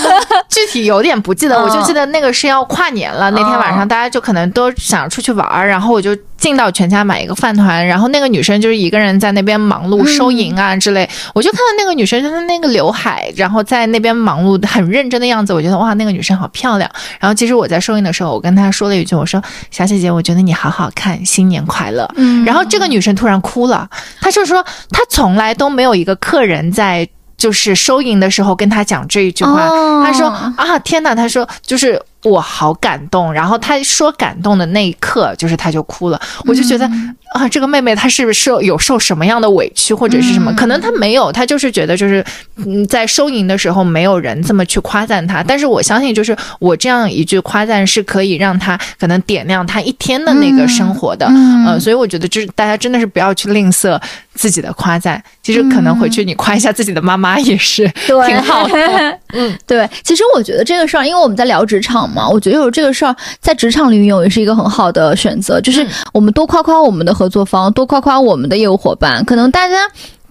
[0.48, 16.90] 具体有点不记得，嗯我就记得那个是要跨年了，那天晚上大家就可能都想出去玩儿，然后我就进到全家买一个饭团，然后那个女生就是一个人在那边忙碌收银啊之类，我就看到那个女生就是那个刘海，然后在那边忙碌很认真的样子，我觉得哇，那个女生好漂亮。
[17.18, 22.08] 然后其实我在收银的时候，我跟她说了一句，我说小姐姐，我觉得你好好看，新年快乐。
[22.16, 23.88] 嗯然后这个女生突然哭了，
[24.20, 27.08] 她就说她从来都没有一个客人在。
[27.38, 30.26] 就是收银的时候跟他讲这一句话，哦他说
[30.56, 36.84] 啊天哪，他说就是我好感动，然后他说感动的那一刻，就是他就哭了，我就觉得、
[37.32, 40.52] 啊，这个妹妹她是不是有受什么样的委屈或者是什么？
[40.54, 42.24] 可能她没有，她就是觉得就是
[42.56, 51.66] 嗯，在收银的时候没有人这么去夸赞她，但是我相信就是我这样一句夸赞是可以让她可能点亮她一天的那个生活的，嗯。
[51.66, 54.00] 呃，所以我觉得就是大家真的是不要去吝啬
[54.36, 58.74] 自己的夸赞，其实可能回去你夸一下自己的妈妈也是，挺好的。
[59.34, 59.88] 嗯，对。
[60.04, 69.76] 其实我觉得这个事儿，因为我们在聊职场嘛，我觉得有这个事儿在职场里运用也是一个很好的选择，就是嗯我们多夸夸我们的合作方，多夸夸我们的业务伙伴，可能大家。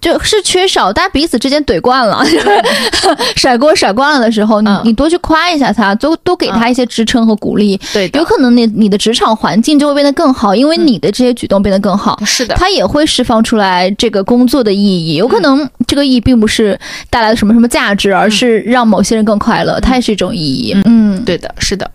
[0.05, 2.23] 就是缺少，大家彼此之间怼惯了，
[3.35, 4.81] 甩锅甩惯了的时候，你嗯。
[4.85, 7.79] 你多去夸一下他，多多给他一些支撑和鼓励，
[8.13, 10.85] 有可能你你的职场环境就会变得更好，因为嗯。
[10.85, 12.21] 你的这些举动变得更好。
[12.23, 16.79] 是的，他也会释放出来这个工作的意义，有可能这个意义并不是
[17.09, 20.77] 带来的什么什么价值，而是让某些人更快乐，它也是一种意义。
[20.85, 21.89] 嗯，对的，是的。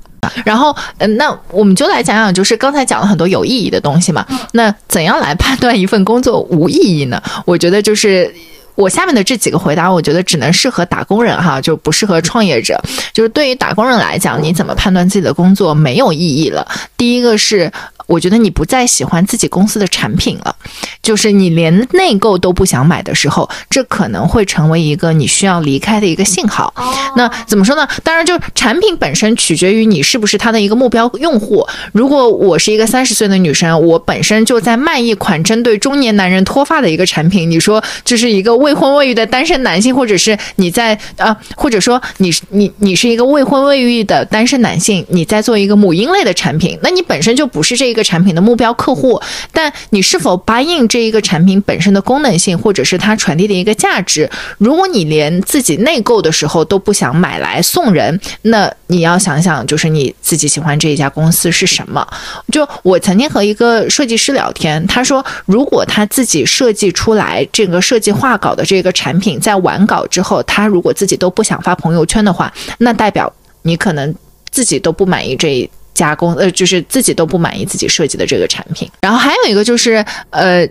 [0.45, 4.27] 然后，嗯，那我们就来讲讲，就是刚才讲了很多有意义的东西嘛。
[4.53, 7.23] 那怎样来判断一份工作无意义呢？
[7.45, 8.35] 我觉得就是。
[8.81, 12.81] 我下面的这几个回答，我觉得只能适合打工人哈，就不适合创业者。
[13.13, 16.67] 就是对于打工人来讲，你怎么判断自己的工作没有意义了？
[16.97, 17.71] 第一个是，
[18.07, 20.57] 我觉得你不再喜欢自己公司的产品了，
[21.03, 26.73] 就是你连内购都不想买的时候，这可能会成为一个你需要离开的一个信号。
[27.17, 27.87] 那怎么说呢？
[28.03, 31.67] 当然，就产品本身取决于你是不是它的一个目标用户。
[31.93, 49.21] 如果我是一个三十岁的女生，我本身就在卖一款针对中年男人脱发的一个产品，你说这是一个未婚未育的单身男性，或者是你在呃，或者说你是你你是一个未婚未育的单身男性，你在做一个母婴类的产品，那你本身就不是这一个产品的目标客户。
[49.53, 54.31] 但你是否 buy in 这一个产品本身的功能性，或者是它传递的一个价值？
[54.59, 62.07] 如果你连自己内购的时候都不想买来送人，那你要想想，就是你自己喜欢这一家公司是什么？
[62.53, 73.33] 就我曾经和一个设计师聊天，他说，如果他自己设计出来这个设计画稿的这个产品，在完稿之后，他如果自己都不想发朋友圈的话，那代表
[73.63, 74.15] 你可能
[74.51, 78.91] 自己都不满意这一加工，呃，就是自己都不满意自己设计的这个产品。
[79.03, 80.69] 然后还有一个就是，呃，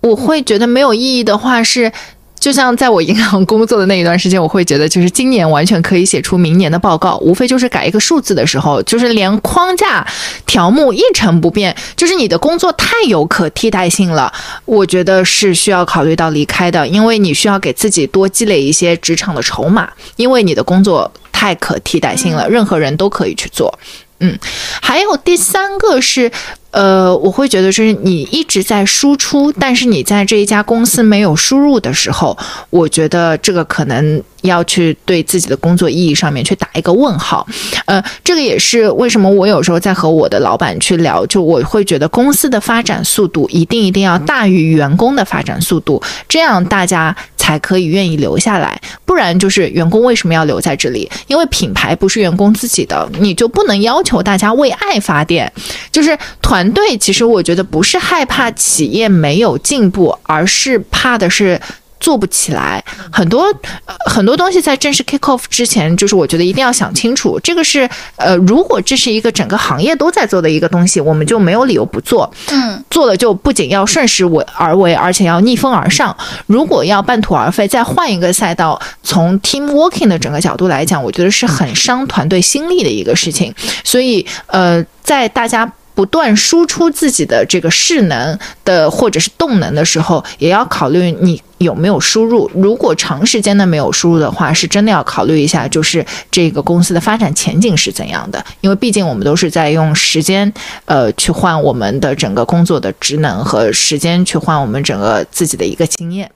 [0.00, 1.90] 我会觉得没有意义的话是。
[2.38, 10.06] 就像在我银行工作的那一段时间，我会觉得就是今年完全可以写出明年的报告，无非就是改一个数字的时候，就是连框架
[10.46, 14.32] 条目一成不变，就是你的工作太有可替代性了，
[14.64, 23.76] 我觉得是需要考虑到离开的，因为你需要给自己多积累一些职场的筹码，因为你的工作太可替代性了，任何人都可以去做。
[24.20, 24.38] 嗯，
[24.82, 26.30] 还有第三个是，
[26.72, 32.36] 呃，我会觉得是你一直在输出，但是你在这一家公司没有输入的时候，
[32.70, 37.46] 我觉得这个可能要去对自己的工作意义上面去打一个问号。
[37.86, 47.16] 呃，这个也是为什么我有时候在和我的老板去聊，就我会觉得公司的发展速度一定一定要大于员工的发展速度，这样大家
[47.48, 48.78] 才可以愿意留下来。
[49.06, 51.10] 不然就是员工为什么要留在这里？
[51.28, 55.50] 因为品牌不是员工自己的，你就不能要求大家为爱发电。
[55.90, 61.58] 就是团队，其实我觉得不是害怕企业没有进步，而是怕的是。
[62.00, 63.44] 做不起来，很多、
[63.86, 72.30] 呃、很多东西在正式 kick off 之前，就是我觉得一定要想清楚，这个是呃，如果这是一个整个行业都在做的一个东西，我们就没有理由不做。
[72.50, 76.16] 嗯，做了就不仅要顺势为而为，而且要逆风而上。
[76.46, 83.54] 如果要半途而废，再换一个赛道，从 team working 的整个角度来讲，我觉得是很伤团队心力的一个事情。
[83.84, 85.70] 所以呃，在大家。
[85.98, 92.50] 不断输出自己的这个势能的或者是动能的时候，也要考虑你有没有输入。
[92.54, 98.44] 如果长时间的没有输入的话，是真的要考虑一下，就是这个公司的发展前景是怎样的。
[98.60, 100.52] 因为毕竟我们都是在用时间，
[100.86, 106.30] 呃，去换我们的整个工作的职能和时间去换我们整个自己的一个经验。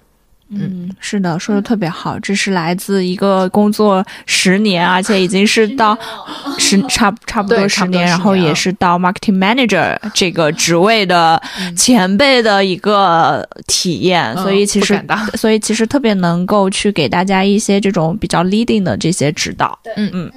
[0.55, 2.19] 嗯，是的，说的特别好。
[2.21, 5.97] 这是来自一个工作十年，而且已经是到
[6.59, 11.41] 十差差不多十年，然后也是到 marketing manager 这个职位的
[11.77, 14.37] 前辈的一个体验。
[14.39, 15.03] 所以其实，
[15.35, 19.79] 所以其实特别能够去给大家一些这种比较 leading 的这些指导。
[19.97, 20.31] 嗯嗯。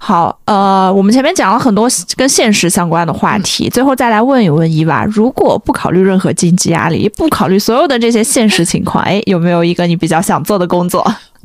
[0.00, 11.04] 好，呃，我们前面讲了很多跟现实相关的话题，嗯、最后再来问一问伊娃，如果不考虑任何经济压力，不考虑所有的这些现实情况，哎，有没有一个你比较想做的工作？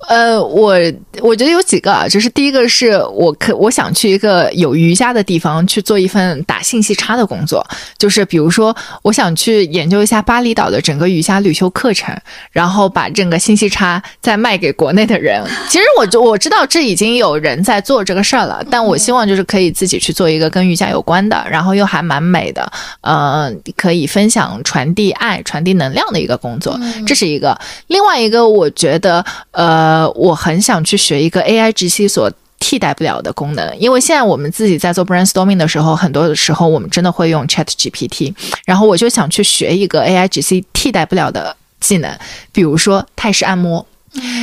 [0.10, 0.76] 呃，我
[1.22, 7.66] 我觉得有几个啊，就是第一个是我可我想去一个有瑜伽的地方去做一份打信息差的工作，
[7.98, 12.14] 就是比如说我想去研究一下巴厘岛的整个瑜伽旅修课程，
[12.52, 15.42] 然后把整个信息差再卖给国内的人。
[15.70, 22.70] 其实我就我知道这已经有人在做这个事儿了，但我希望就是可以自己去做一个跟瑜伽有关的，然后又还蛮美的，
[23.02, 27.58] 呃，可以分享、传递爱、传递能量的一个工作，这是一个。
[27.88, 29.83] 另外一个，我觉得呃。
[29.84, 38.34] 呃，我很想去学一个 AI G C 所替代不了的功能，因为现在我们自己在做 brainstorming 的时候，很多的时候我们真的会用 Chat GPT，
[38.66, 42.18] 然后我就想去学一个 AI G C 替代不了的技能，
[42.54, 43.86] 比如说泰式按摩。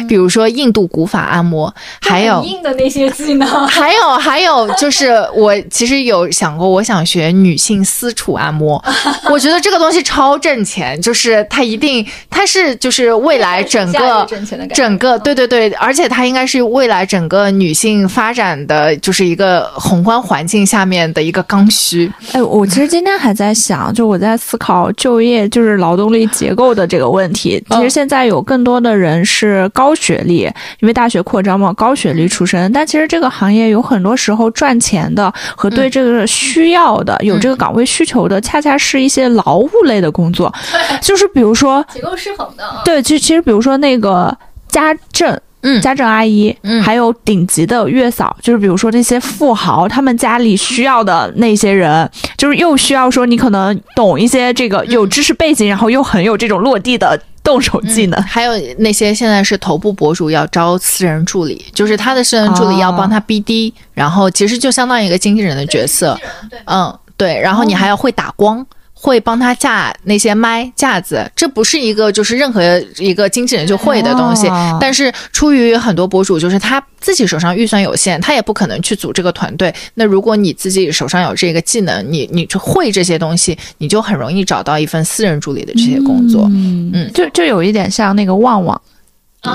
[0.08, 8.82] 比如说印度古法按摩，还有硬的那些技能， 还有还有就是我其实有想过，我想学女性私处按摩，
[9.30, 14.26] 我觉得这个东西超挣钱，就是它一定它是就是未来整个
[14.74, 22.12] 整个对对对，而且它应该是未来整个女性发展的就是一个宏观环境下面的一个刚需。
[22.32, 27.62] 哎，我其实今天还在想，就我在思考就业就是劳动力结构的这个问题。
[27.70, 29.59] 其实现在有更多的人是。
[29.68, 30.40] 高学历，
[30.80, 32.72] 因为大学扩招嘛，高学历出身。
[32.72, 40.52] 但其实这个行业有很多时候赚钱的和对这个需要的、有这个岗位需求的，恰恰是一些劳务类的工作。
[41.00, 42.64] 就是比如说结构失衡的。
[42.84, 44.36] 对，其实其实比如说那个
[44.68, 57.20] 家政，嗯，家政阿姨，嗯，还有顶级的月嫂，就是比如说那些富豪，他们家里需要的那些人，就是又需要说你可能懂一些这个有知识背景，然后又很有这种落地的。
[57.42, 66.18] 动手技能，还有那些现在是头部博主要招私人助理，就是他的私人助理要帮他 BD，然后其实就相当于一个经纪人的角色，
[66.66, 68.64] 嗯，对，然后你还要会打光。
[69.02, 72.62] 会帮他架那些麦架子，这不是一个就是任何
[72.98, 74.46] 一个经纪人就会的东西。
[74.78, 79.74] 但是出于很多博主，就是他自己手上预算有限，他也不可能去组这个团队。
[79.94, 86.46] 那如果你自己手上有这个技能，你你就会这些东西，你就很容易找到一份私人助理的这些工作。
[86.52, 88.78] 嗯，就就有一点像那个旺旺。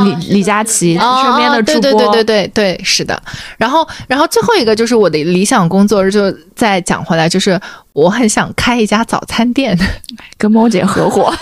[0.04, 3.22] 李李佳琦身边的主播，对对对对对对，是的。
[3.56, 7.60] 然后，然后最后一个就是我的理想工作，就再讲回来，就是
[7.94, 9.78] 我很想开一家早餐店，
[10.38, 11.34] 跟猫姐合伙。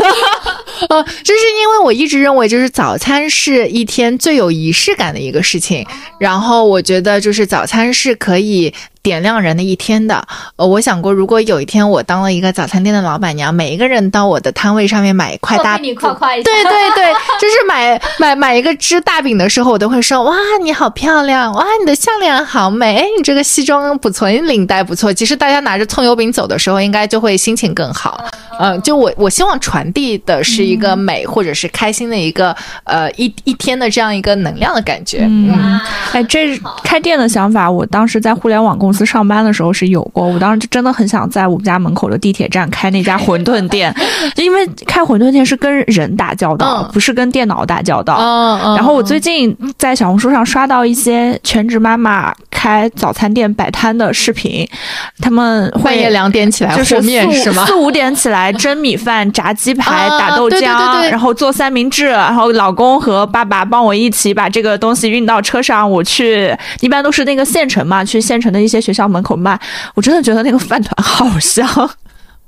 [0.90, 5.85] 呃，就是因为我一直认为，就是早餐是一天最有仪式感的一个事情。
[6.19, 8.73] 然后我觉得，就是早餐是可以。
[9.03, 10.26] 点亮人的一天的，
[10.56, 25.03] 呃，我想过，如果有一天我当了一个早餐店的老板娘，每一个人到我的摊位上面买一块大饼，夸夸一下，对对对， 就是买买买一个织大饼的时候，我都会说，哇，你好漂亮，哇，你的项链好美，哎，你这个西装不错，你领带不错。
[25.12, 28.24] 其实大家拿着葱油饼走的时候，应该就会心情更好。
[28.60, 32.56] 嗯，就我我希望传递的是一个美或者是开心的一个
[32.86, 35.26] 呃一一天的这样一个能量的感觉。
[35.28, 35.80] 嗯，
[36.14, 38.94] 哎，这开店的想法，我当时在互联网公。
[38.94, 43.92] 司上班的时候是有过，我当时就真的很想在我们家门口的地铁站开那家馄饨店，
[44.38, 48.20] 因为开馄饨店是跟人打交道，不是跟电脑打交道。
[48.76, 54.64] 然后我最近在小红书上刷到一些全职妈妈开早餐店摆摊的视频，
[55.20, 56.95] 他们半夜两点起来就是
[57.52, 68.84] 吗四五点起来蒸米饭、炸鸡排、打豆浆，然后做三明治，然后老公和爸爸帮我一起把这个东西运到车上，我去一般都是那个县城嘛，去县城的一些。
[68.84, 69.57] 学校门口卖，
[69.95, 71.65] 我真的觉得那个饭团好香。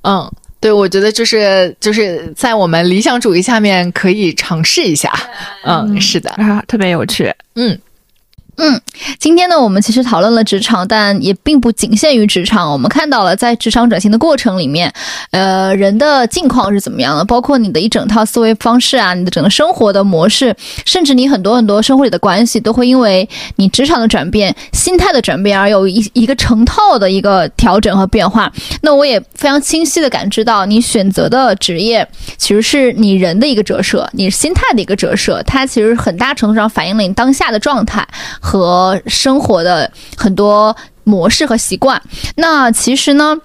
[0.02, 5.10] 嗯，对，我觉得就是就是在我们理想主义下面可以尝试一下。
[5.64, 7.34] 嗯，是的，啊，特别有趣。
[7.56, 7.80] 嗯。
[8.58, 8.80] 嗯，
[9.20, 12.72] 今天呢，我们其实讨论了职场，但也并不仅限于职场。
[12.72, 14.92] 我们看到了在职场转型的过程里面，
[15.32, 20.56] 呃，人的境况是怎么样的，包括你的一整套思维方式啊，你的整个生活的模式，
[20.86, 23.28] 甚至你很多很多生活里的关系，都会因为
[23.58, 28.52] 你职场的转变、心态的转变而有一一个成套的一个调整和变化。
[28.82, 32.08] 那我也非常清晰的感知到，你选择的职业
[32.38, 38.08] 其实是你人的一个折射，你心态的一个折射，它其实很大程度上反映了你当下的状态。
[38.46, 42.00] 和生活的很多模式和习惯，
[42.36, 43.36] 那其实呢？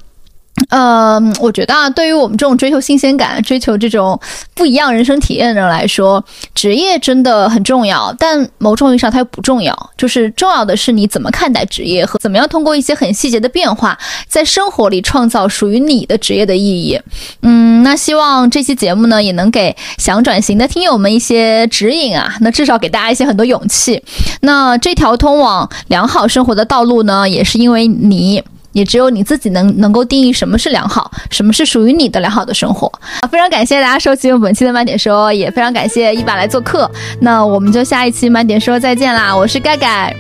[0.69, 4.19] 呃，我觉得啊，对于我们这种追求新鲜感、追求这种
[4.55, 6.23] 不一样人生体验的人来说，
[6.55, 8.15] 职业真的很重要。
[8.19, 9.91] 但某种意义上，它又不重要。
[9.97, 17.01] 就是重要的是你怎么看待职业和怎么样通过一些很细节的变化，在生活里创造属于你的职业的意义。
[17.43, 22.37] 嗯，那希望这期节目呢，也能给想转型的听友们一些指引啊。
[22.41, 24.03] 那至少给大家一些很多勇气。
[24.43, 28.43] 那这条通往良好生活的道路呢，也是因为你。
[28.73, 32.87] 也只有你自己能能够定义什么是良好，什么是属于你的良好的生活。
[33.21, 36.91] 啊，非常感谢大家收听本期的慢点说，也非常感谢一把来做客。
[37.21, 39.37] 那我们就下一期慢点说再见啦！
[39.37, 40.15] 我是盖盖，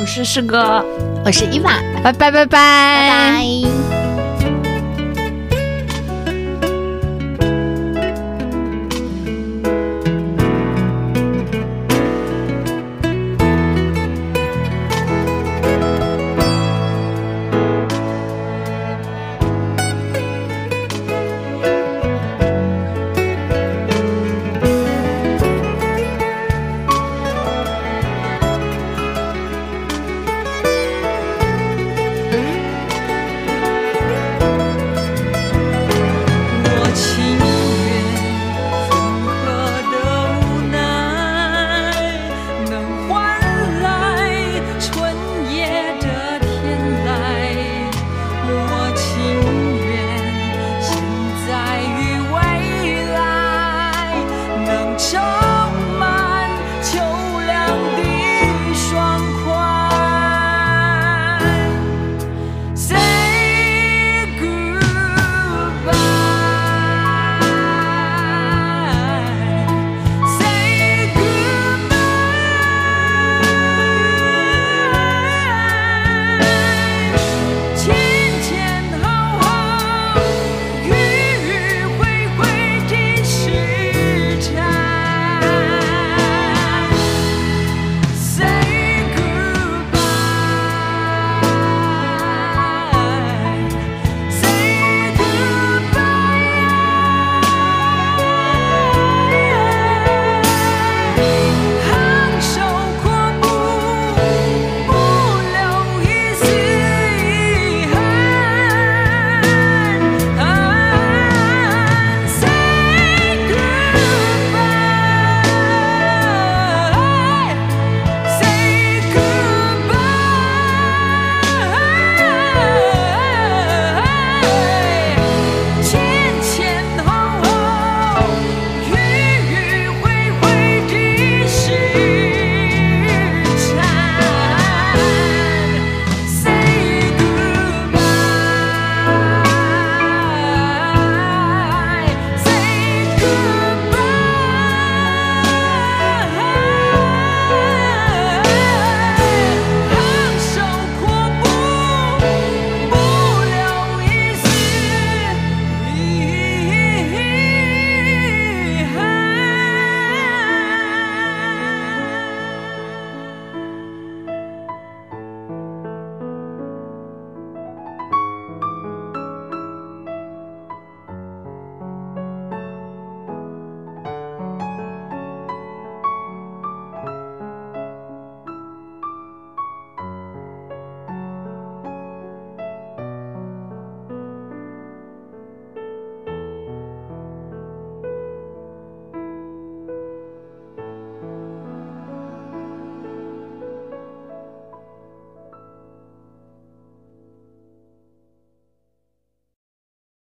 [0.00, 0.84] 我是师哥，
[1.24, 4.01] 我是伊娃，拜拜拜拜拜拜。